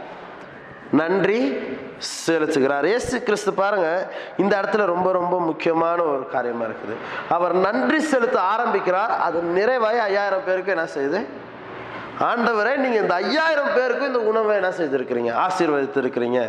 நன்றி 0.92 1.40
செலுத்துகிறார். 2.28 2.84
இயேசு 2.84 3.24
கிறிஸ்து 3.24 3.54
பாருங்க 3.54 3.88
இந்த 4.38 4.54
இடத்துல 4.62 4.86
ரொம்ப 4.86 5.12
ரொம்ப 5.12 5.40
முக்கியமான 5.40 6.04
ஒரு 6.04 6.30
காரியமா 6.30 6.66
இருக்குது. 6.66 6.96
அவர் 7.36 7.54
நன்றி 7.54 8.00
செலுத்த 8.00 8.42
ஆரம்பிக்கிறார். 8.42 9.12
அது 9.26 9.42
நிறைவாய் 9.58 10.00
ஐயாயிரம் 10.10 10.46
பேருக்கு 10.46 10.76
என்ன 10.76 10.88
செய்யுது 10.96 11.22
ஆண்டவரே 12.30 12.76
நீங்க 12.84 12.98
இந்த 13.00 13.14
ஐயாயிரம் 13.14 13.74
பேருக்கும் 13.78 14.08
இந்த 14.08 14.20
உணவை 14.20 14.56
என்ன 14.56 14.70
செய்திருக்கிறீங்க? 14.70 15.32
ஆசீர்வதித்திருக்கிறீங்க. 15.46 16.42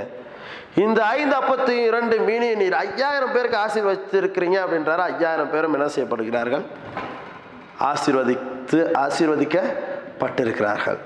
இந்த 0.75 1.05
ஐந்து 1.05 1.37
அப்பத்தி 1.37 1.75
இரண்டு 1.91 2.17
மீனிய 2.19 2.57
நீர் 2.57 2.75
ஐயாயிரம் 2.75 3.33
பேருக்கு 3.33 3.59
ஆசீர்வதித்து 3.65 4.17
இருக்கிறீங்க 4.23 4.59
அப்படின்றாரு. 4.65 5.03
ஐயாயிரம் 5.13 5.51
பேரும் 5.51 5.73
என்ன 5.73 5.89
செய்யப்படுகிறார்கள்? 5.97 6.67
ஆசீர்வதித்து 7.91 8.79
ஆசீர்வதிக்கப்பட்டிருக்கிறார்கள். 9.05 11.01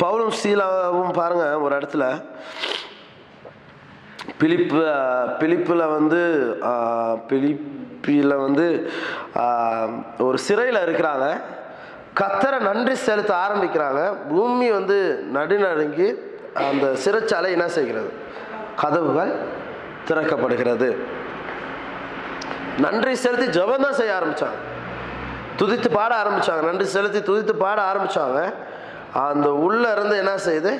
பவுலும் 0.00 0.34
சீலாவும் 0.40 1.12
பாருங்க 1.20 1.46
ஒரு 1.64 1.72
இடத்துல 1.78 2.04
பிலிப்பு 4.40 4.80
பிலிப்பில் 5.40 5.92
வந்து 5.96 6.22
பிலிப்பியில் 7.30 8.34
வந்து 8.44 8.66
ஒரு 10.26 10.38
சிறையில் 10.46 10.84
இருக்கிறாங்க. 10.86 11.26
கத்தரை 12.20 12.58
நன்றி 12.68 12.94
செலுத்த 12.94 13.32
ஆரம்பிக்கிறாங்க. 13.44 14.00
பூமி 14.30 14.68
வந்து 14.70 14.98
நடுநடுங்கி 15.36 16.08
அந்த 16.66 16.86
சிறைச்சாலை 17.04 17.48
என்ன 17.56 17.66
செய்கிறது? 17.76 18.10
கதவுகள் 18.82 19.32
திறக்கப்படுகிறது. 20.08 20.88
நன்றி 22.84 23.14
செலுத்தி 23.24 23.46
ஜெபம் 23.58 23.84
தான் 23.86 23.98
செய்ய 24.00 24.18
ஆரம்பித்தாங்க 24.18 24.58
துதித்து 25.60 25.88
பாட 25.98 26.12
ஆரம்பித்தாங்க 26.22 26.62
நன்றி 26.68 26.86
செலுத்தி 26.96 27.20
துதித்து 27.28 27.54
பாட 27.64 27.78
ஆரம்பித்தாங்க 27.90 28.40
அந்த 29.26 29.48
உள்ளே 29.66 29.88
இருந்து 29.96 30.16
என்ன 30.22 30.34
செய்யுது 30.46 30.72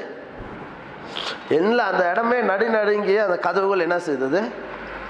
என்ன 1.58 1.76
அந்த 1.90 2.02
இடமே 2.12 2.38
நடு 2.50 2.66
நடுங்கி 2.70 3.14
அந்த 3.26 3.36
கதவுகள் 3.46 3.84
என்ன 3.84 3.96
செய்தது? 4.08 4.40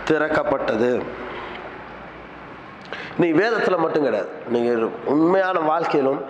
திறக்கப்பட்டது. 0.08 0.90
நீ 3.20 3.28
வேதத்தில் 3.32 3.82
மட்டும் 3.84 4.04
கிடையாது. 4.06 4.30
நீங்கள் 4.54 4.84
உண்மையான 5.14 5.58
வாழ்க்கையிலும் 5.70 6.20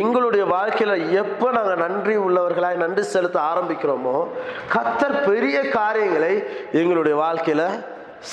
எங்களுடைய 0.00 0.44
வாழ்க்கையில் 0.54 0.94
எப்போ 1.22 1.46
நாங்கள் 1.50 1.82
நன்றி 1.84 2.14
உள்ளவர்களாய் 2.26 2.82
நன்றி 2.84 3.02
செலுத்த 3.14 3.38
ஆரம்பிக்கிறோமோ 3.52 4.16
கத்தர் 4.74 5.16
பெரிய 5.30 5.58
காரியங்களை 5.78 6.32
எங்களுடைய 6.82 7.16
வாழ்க்கையில் 7.24 7.66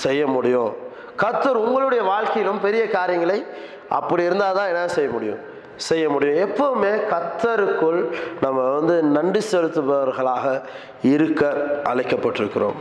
செய்ய 0.03 0.27
முடியும். 0.35 0.71
கத்தர் 1.17 1.63
உங்களுடைய 1.65 2.03
வாழ்க்கையிலும் 2.03 2.59
பெரிய 2.59 2.89
காரியங்களை 2.89 3.45
அப்படி 3.89 4.23
இருந்தால் 4.23 4.55
தான் 4.55 4.67
என்ன 4.67 4.87
செய்ய 4.87 5.09
முடியும்? 5.09 5.39
செய்ய 5.75 6.09
முடியும். 6.09 6.49
எப்பவுமே 6.49 6.91
கத்தருக்குள் 7.13 8.13
நம்ம 8.41 8.61
வந்து 8.61 9.03
நன்றி 9.03 9.41
செலுத்துபவர்களாக 9.51 10.61
இருக்க 11.01 11.53
அழைக்கப்பட்டிருக்கிறோம். 11.83 12.75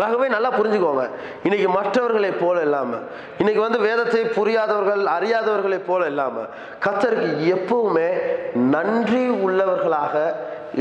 ஆகவே 0.00 0.28
நல்லா 0.28 0.50
புரிஞ்சுக்கோங்க. 0.52 1.10
இன்னைக்கு 1.42 1.68
மற்றவர்களைப் 1.68 2.40
போல 2.40 2.60
இல்லாமல் 2.60 3.02
இன்னைக்கு 3.38 3.62
வந்து 3.62 3.78
வேதத்தை 3.78 4.24
புரியாதவர்கள் 4.24 5.02
அறியாதவர்களைப் 5.04 5.86
போல 5.86 6.06
இல்லாமல் 6.06 6.48
கத்தருக்கு 6.84 7.56
எப்பவுமே 7.56 8.08
நன்றி 8.54 9.28
உள்ளவர்களாக 9.28 10.34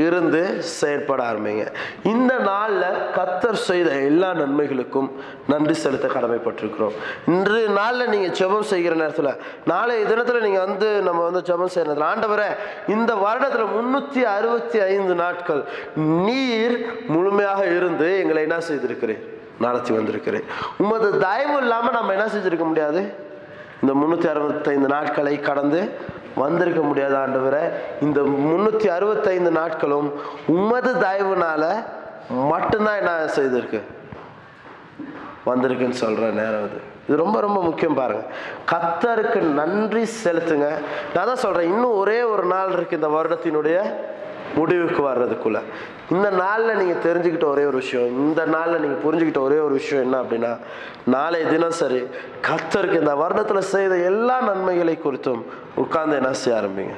இருந்து 0.04 0.41
செயற்பட 0.80 1.21
ஆரம்பிங்க. 1.32 1.65
இந்த 2.12 2.34
நாளில் 2.49 2.97
கத்தர் 3.17 3.60
செய்த 3.69 3.89
எல்லா 4.10 4.30
நன்மைகளுக்கும் 4.41 5.10
நன்றி 5.51 5.75
செலுத்த 5.84 6.08
கடமைப்பட்டிருக்கிறோம். 6.15 6.95
இன்று 7.34 7.62
நாளில் 7.80 8.12
நீங்கள் 8.13 8.36
ஜெபம் 8.39 8.69
செய்கிற 8.73 8.95
நேரத்தில் 9.01 9.32
நாளைய 9.71 10.06
தினத்தில் 10.12 10.45
நீங்கள் 10.47 10.65
வந்து 10.67 10.89
நம்ம 11.08 11.23
வந்து 11.30 11.41
ஜெபம் 11.49 11.73
செய்கிற 11.73 11.89
நேரத்தில் 11.89 12.10
ஆண்டவரே 12.12 12.49
இந்த 12.95 13.12
வருடத்தில் 13.25 13.73
முன்னூற்றி 13.75 14.23
அறுபத்தி 14.36 14.80
ஐந்து 14.91 15.15
நாட்கள் 15.23 15.63
நீர் 16.27 16.77
முழுமையாக 17.15 17.62
இருந்து 17.77 18.10
எங்களை 18.23 18.43
என்ன 18.47 18.60
செய்திருக்கிறேன் 18.69 19.21
நடத்தி 19.65 19.91
வந்திருக்கிறேன் 19.97 20.45
உமது 20.84 21.10
தயவு 21.25 21.58
இல்லாமல் 21.63 21.97
நம்ம 21.97 22.13
என்ன 22.17 22.27
செஞ்சுருக்க 22.36 22.65
முடியாது? 22.69 23.01
இந்த 23.82 23.93
முந்நூற்றி 23.99 24.27
அறுபத்தைந்து 24.32 24.89
நாட்களை 24.93 25.36
கடந்து 25.49 25.80
வந்திருக்க 26.35 26.81
முடியாத 26.81 27.17
ஆண்டவரை. 27.17 27.69
இந்த 28.01 28.21
முந்நூற்றி 28.21 28.87
அறுபத்தைந்து 28.87 29.51
நாட்களும் 29.51 30.13
உமது 30.47 30.93
தயவுனால 30.93 31.83
மட்டும்தான் 32.29 32.97
என்ன 32.97 33.11
செய்திருக்கு? 33.35 33.81
வந்திருக்குன்னு 35.45 35.89
சொல்கிற 35.89 36.29
நேரம் 36.29 36.63
அது. 36.63 36.89
இது 37.07 37.17
ரொம்ப 37.17 37.39
ரொம்ப 37.39 37.61
முக்கியம் 37.61 37.93
பாருங்க. 37.93 38.23
கத்தருக்கு 38.71 39.41
நன்றி 39.41 40.03
செலுத்துங்க. 40.23 40.67
நான் 41.13 41.25
தான் 41.25 41.35
சொல்கிறேன் 41.35 41.69
இன்னும் 41.69 41.95
ஒரே 41.95 42.23
ஒரு 42.23 42.43
நாள் 42.43 42.69
இருக்குது 42.69 42.93
இந்த 42.93 43.07
வருடத்தினுடைய 43.07 43.77
முடிவுக்கு 44.55 45.01
வர்றதுக்குள்ள. 45.09 45.59
இந்த 46.11 46.29
நாளில் 46.29 46.75
நீங்கள் 46.75 47.03
தெரிஞ்சுக்கிட்ட 47.05 47.45
ஒரே 47.45 47.63
ஒரு 47.65 47.77
விஷயம் 47.77 48.07
இந்த 48.07 48.45
நாளில் 48.45 48.79
நீங்கள் 48.79 49.03
புரிஞ்சுக்கிட்ட 49.05 49.37
ஒரே 49.37 49.57
ஒரு 49.57 49.73
விஷயம் 49.73 50.03
என்ன 50.03 50.21
அப்படின்னா 50.21 50.57
நாளை 51.05 51.43
தினம் 51.49 51.77
சரி 51.81 52.07
கத்தருக்கு 52.47 52.99
இந்த 52.99 53.15
வருடத்தில் 53.15 53.69
செய்த 53.73 53.97
எல்லா 53.97 54.41
நன்மைகளை 54.41 54.99
குறித்தும் 55.03 55.43
உட்கார்ந்து 55.75 56.15
என்ன 56.15 56.33
செய்ய 56.33 56.59
ஆரம்பிங்க? 56.59 56.97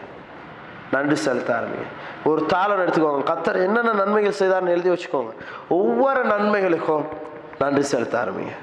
நன்றி 0.91 1.15
செலுத்த 1.15 1.53
ஆரம்பிங்க. 1.53 1.87
ஒரு 2.23 2.45
தாளம் 2.45 2.79
எடுத்துக்கோங்க. 2.79 3.23
கத்தர் 3.31 3.63
என்னென்ன 3.63 3.93
நன்மைகள் 3.93 4.39
செய்தார்னு 4.39 4.75
எழுதி 4.75 4.89
வச்சுக்கோங்க. 4.89 5.31
ஒவ்வொரு 5.69 6.25
நன்மைகளுக்கும் 6.25 7.05
நன்றி 7.59 7.81
செலுத்த 7.81 8.25
ஆரம்பிங்க. 8.25 8.62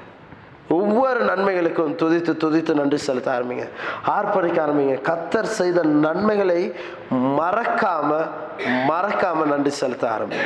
ஒவ்வொரு 0.69 1.25
நன்மைகளுக்கும் 1.25 1.95
துதித்து 1.95 2.37
துதித்து 2.37 2.73
நன்றி 2.73 2.97
செலுத்த 2.97 3.31
ஆரம்பிங்க. 3.31 3.69
ஆர்ப்பரிக்க 4.07 4.65
ஆரம்பிங்க. 4.65 5.01
கத்தர் 5.01 5.43
செய்த 5.43 5.83
நன்மைகளை 5.83 6.73
மறக்காம 7.11 8.27
மறக்காம 8.67 9.45
நன்றி 9.45 9.69
செலுத்த 9.69 10.09
ஆரம்பிங்க. 10.09 10.45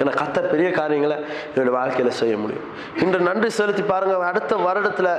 ஏன்னா 0.00 0.12
கத்த 0.20 0.42
பெரிய 0.52 0.68
காரியங்களை 0.70 1.16
என்னுடைய 1.52 1.72
வாழ்க்கையில் 1.78 2.18
செய்ய 2.20 2.34
முடியும். 2.42 2.66
இன்று 3.02 3.18
நன்றி 3.28 3.48
செலுத்தி 3.58 3.82
பாருங்க 3.82 4.14
அடுத்த 4.30 4.56
வருடத்தில் 4.66 5.10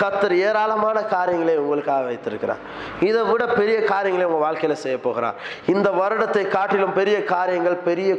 கத்தர் 0.00 0.34
ஏராளமான 0.46 0.98
காரியங்களை 1.14 1.54
உங்களுக்காக 1.64 2.02
வைத்திருக்கிறார். 2.10 2.62
இதை 3.08 3.22
விட 3.30 3.46
பெரிய 3.60 3.78
காரியங்களை 3.92 4.26
உங்கள் 4.28 4.44
வாழ்க்கையில் 4.46 4.82
செய்ய 4.84 4.98
போகிறார். 5.06 5.38
இந்த 5.74 5.90
வருடத்தை 6.00 6.44
காட்டிலும் 6.56 6.96
பெரிய 7.00 7.16
காரியங்கள் 7.34 7.78
பெரிய 7.88 8.10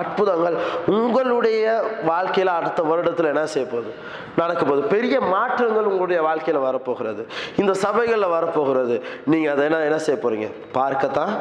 அற்புதங்கள் 0.00 0.56
உங்களுடைய 0.94 1.66
வாழ்க்கையில் 2.10 2.56
அடுத்த 2.56 2.80
வருடத்தில் 2.90 3.30
என்ன 3.32 3.44
செய்ய 3.52 3.66
போகுது? 3.70 3.92
நடக்க 4.40 4.62
போகுது. 4.64 4.82
பெரிய 4.94 5.20
மாற்றங்கள் 5.34 5.90
உங்களுடைய 5.92 6.22
வாழ்க்கையில் 6.28 6.66
வரப்போகிறது. 6.66 7.22
இந்த 7.62 7.74
சபைகளில் 7.84 8.34
வரப்போகிறது. 8.36 8.96
நீங்கள் 9.34 9.52
அதை 9.54 9.64
என்ன 9.68 9.84
என்ன 9.90 10.00
செய்ய 10.08 10.18
போகிறீங்க 10.24 10.50
பார்க்கத்தான் 10.78 11.32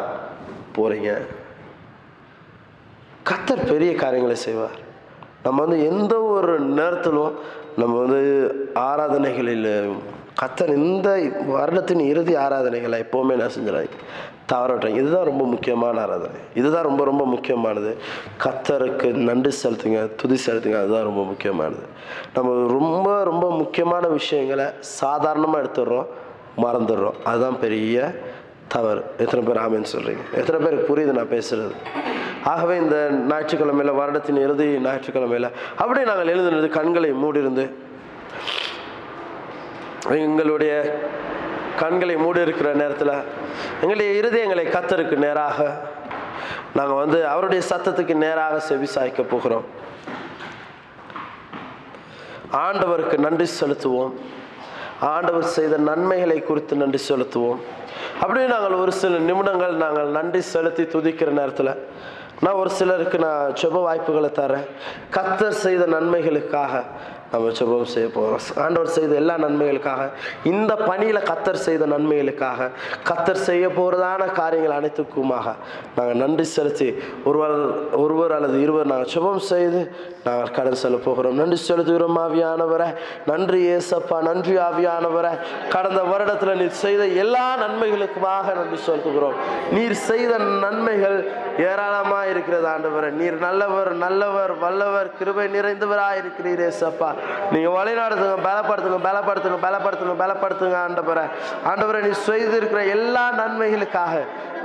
போகிறீங்க 0.77 1.11
கத்தர் 3.29 3.67
பெரிய 3.67 3.95
காரியங்களை 3.95 4.35
செய்வார். 4.35 4.75
நம்ம 5.43 5.63
வந்து 5.63 5.85
எந்த 5.85 6.21
ஒரு 6.21 6.59
நேரத்திலும் 6.59 7.33
நம்ம 7.77 7.99
வந்து 7.99 8.21
ஆராதனைகளில் 8.75 9.91
கத்தர் 10.41 10.75
இந்த 10.75 11.09
வருடத்தின் 11.47 11.99
இறுதி 11.99 12.35
ஆராதனைகளை 12.35 12.97
எப்போவுமே 13.05 13.33
என்ன 13.37 13.45
செஞ்சிடாங்க 13.45 13.89
தவறவிட்டாங்க 14.53 14.95
இதுதான் 14.95 15.23
ரொம்ப 15.23 15.45
முக்கியமான 15.45 16.01
ஆராதனை. 16.01 16.35
இதுதான் 16.55 16.83
ரொம்ப 16.83 17.03
ரொம்ப 17.03 17.25
முக்கியமானது. 17.25 17.97
கத்தருக்கு 18.43 19.13
நன்றி 19.13 19.51
செலுத்துங்க 19.63 20.09
துதி 20.15 20.37
செலுத்துங்க 20.45 20.77
அதுதான் 20.77 21.03
ரொம்ப 21.03 21.23
முக்கியமானது. 21.23 21.83
நம்ம 22.33 22.67
ரொம்ப 22.67 23.23
ரொம்ப 23.23 23.51
முக்கியமான 23.51 24.07
விஷயங்களை 24.07 24.65
சாதாரணமாக 24.79 25.63
எடுத்துடுறோம் 25.63 26.05
மறந்துடுறோம். 26.57 27.19
அதுதான் 27.23 27.59
பெரிய 27.59 28.15
தவறு. 28.67 29.03
எத்தனை 29.17 29.45
பேர் 29.47 29.63
ஆமின்னு 29.65 29.93
சொல்கிறீங்க 29.95 30.23
எத்தனை 30.33 30.67
பேருக்கு 30.67 30.95
புரியுது 30.95 31.17
நான் 31.19 31.33
பேசுகிறது 31.35 31.75
ஆகவே 32.45 32.75
இந்த 32.77 33.09
ஞாயிற்றுக்கிழமையில் 33.11 33.99
வருடத்தின் 33.99 34.41
இறுதி 34.41 34.67
ஞாயிற்றுக்கிழமையில் 34.79 35.49
அப்படியே 35.77 36.05
நாங்கள் 36.05 36.27
எழுந்திருந்து 36.27 36.69
கண்களை 36.69 37.11
மூடியிருந்து 37.13 37.65
எங்களுடைய 40.09 40.73
கண்களை 41.79 42.15
மூடி 42.15 42.41
இருக்கிற 42.41 42.73
நேரத்தில் 42.73 43.13
எங்களுடைய 43.81 44.09
இருதயங்களை 44.21 44.65
கத்தருக்கு 44.75 45.15
நேராக 45.15 45.81
நாங்கள் 46.73 46.97
வந்து 46.97 47.27
அவருடைய 47.27 47.63
சத்தத்துக்கு 47.69 48.13
நேராக 48.15 48.59
செவி 48.59 48.87
சாய்க்க 48.95 49.23
போகிறோம். 49.23 49.65
ஆண்டவருக்கு 52.53 53.17
நன்றி 53.17 53.47
செலுத்துவோம். 53.59 54.13
ஆண்டவர் 54.99 55.43
செய்த 55.43 55.77
நன்மைகளை 55.77 56.39
குறித்து 56.41 56.75
நன்றி 56.75 56.99
செலுத்துவோம். 57.09 57.59
அப்படியே 58.21 58.45
நாங்கள் 58.45 58.71
ஒரு 58.71 58.91
சில 58.91 59.17
நிமிடங்கள் 59.17 59.73
நாங்கள் 59.73 60.07
நன்றி 60.07 60.41
செலுத்தி 60.41 60.83
துதிக்கிற 60.83 61.29
நேரத்தில் 61.29 61.73
நான் 62.43 62.59
ஒரு 62.61 62.71
சிலருக்கு 62.77 63.17
நான் 63.25 63.53
செப 63.61 63.81
வாய்ப்புகளை 63.87 64.31
தரேன். 64.39 64.69
கத்தர் 65.17 65.61
செய்த 65.65 65.83
நன்மைகளுக்காக 65.95 66.73
நம்ம 67.31 67.51
செபம் 67.57 67.89
செய்ய 67.93 68.07
போகிறோம் 68.15 68.41
ஆண்டவர் 68.63 68.91
செய்த 68.95 69.13
எல்லா 69.21 69.35
நன்மைகளுக்காக 69.43 70.01
இந்த 70.51 70.73
பணியில் 70.87 71.19
கத்தர் 71.29 71.59
செய்த 71.65 71.83
நன்மைகளுக்காக 71.93 72.67
கத்தர் 73.09 73.39
செய்ய 73.47 73.65
போகிறதான 73.77 74.27
காரியங்கள் 74.39 74.75
அனைத்துக்குமாக 74.77 75.47
நாங்கள் 75.95 76.19
நன்றி 76.23 76.45
செலுத்தி 76.55 76.87
ஒருவர் 77.29 77.55
ஒருவர் 78.03 78.35
அல்லது 78.37 78.57
இருவர் 78.65 78.91
நாங்கள் 78.91 79.11
சுபம் 79.15 79.41
செய்து 79.51 79.81
நாங்கள் 80.25 80.53
கடன் 80.57 80.79
செல்ல 80.83 80.99
போகிறோம். 81.07 81.35
நன்றி 81.41 81.57
செலுத்துகிறோம் 81.69 82.19
ஆவியானவரை. 82.25 82.89
நன்றி 83.31 83.59
ஏசப்பா 83.75 84.19
நன்றி 84.29 84.55
ஆவியானவரை. 84.67 85.33
கடந்த 85.75 86.01
வருடத்தில் 86.11 86.59
நீர் 86.61 86.81
செய்த 86.85 87.05
எல்லா 87.23 87.45
நன்மைகளுக்குமாக 87.63 88.55
நன்றி 88.59 88.79
செலுத்துகிறோம். 88.87 89.35
நீர் 89.77 89.97
செய்த 90.09 90.37
நன்மைகள் 90.37 91.17
ஏராளமாக 91.71 92.14
இருக்கிறது 92.45 92.67
ஆண்டவரை. 92.73 93.09
நீர் 93.19 93.37
நல்லவர் 93.45 93.91
நல்லவர் 94.05 94.51
வல்லவர் 94.63 95.09
கிருபை 95.19 95.45
நிறைந்தவராக 95.55 96.19
இருக்கிறீரே 96.21 96.67
சப்பா 96.79 97.09
நீங்க 97.53 97.69
வழிநடத்துங்க 97.77 98.37
பலப்படுத்துங்க 98.47 98.99
பலப்படுத்துங்க 99.07 99.59
பலப்படுத்துங்க 99.67 100.15
பலப்படுத்துங்க 100.23 100.77
ஆண்டவரை. 100.85 101.25
ஆண்டவரை 101.71 102.01
நீ 102.07 102.11
செய்திருக்கிற 102.29 102.81
எல்லா 102.95 103.23
நன்மைகளுக்காக 103.41 104.13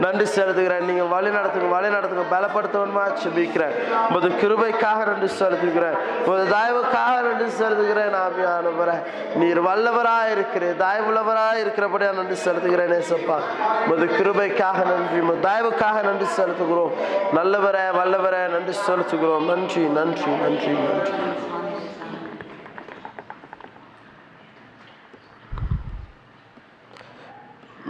நன்றி 0.00 0.26
செலுத்துகிறேன். 0.36 0.80
நீங்க 0.80 1.04
வழி 1.04 1.28
நடத்துங்க 1.28 1.68
வழி 1.68 1.88
நடத்துங்க. 1.88 2.24
பலப்படுத்தவனுமா 2.30 3.04
செபிக்கிறேன். 3.22 3.74
உமது 4.08 4.28
கிருபைக்காக 4.28 5.06
நன்றி 5.06 5.28
செலுத்துகிறேன். 5.38 5.96
உமது 6.26 6.44
தயவுக்காக 6.50 7.20
நன்றி 7.20 7.64
செலுத்துகிறேன். 7.64 8.14
ஆவியானவரை 8.26 9.02
நீர் 9.34 9.62
வல்லவராக 9.62 10.30
இருக்கிறேன் 10.30 10.80
தயவுள்ளவராக 10.80 11.58
இருக்கிறபடியா 11.64 12.14
நன்றி 12.14 12.36
செலுத்துகிறேன் 12.44 12.92
நேசப்பா 12.94 13.38
உமது 13.86 14.06
கிருபைக்காக 14.06 14.78
நன்றி 14.84 15.20
உமது 15.20 15.48
தயவுக்காக 15.48 16.02
நன்றி 16.02 16.26
செலுத்துகிறோம். 16.36 16.92
நல்லவரே 17.34 17.86
வல்லவரே 18.00 18.48
நன்றி 18.48 18.76
செலுத்துகிறோம். 18.86 19.44
நன்றி 19.44 19.82
நன்றி 19.82 20.30
நன்றி 20.30 20.66
நன்றி. 20.66 21.49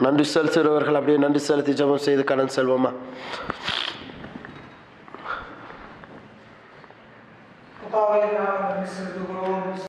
நன்றி 0.05 0.25
செலுத்துகிறவர்கள் 0.35 0.99
அப்படியே 0.99 1.19
நன்றி 1.25 1.41
செலுத்தி 1.47 1.73
ஜபம் 1.81 2.05
செய்து 2.07 2.23
கடன் 2.31 2.55
செல்வோமா? 2.57 2.91
கர்த்தாவே, 7.81 8.21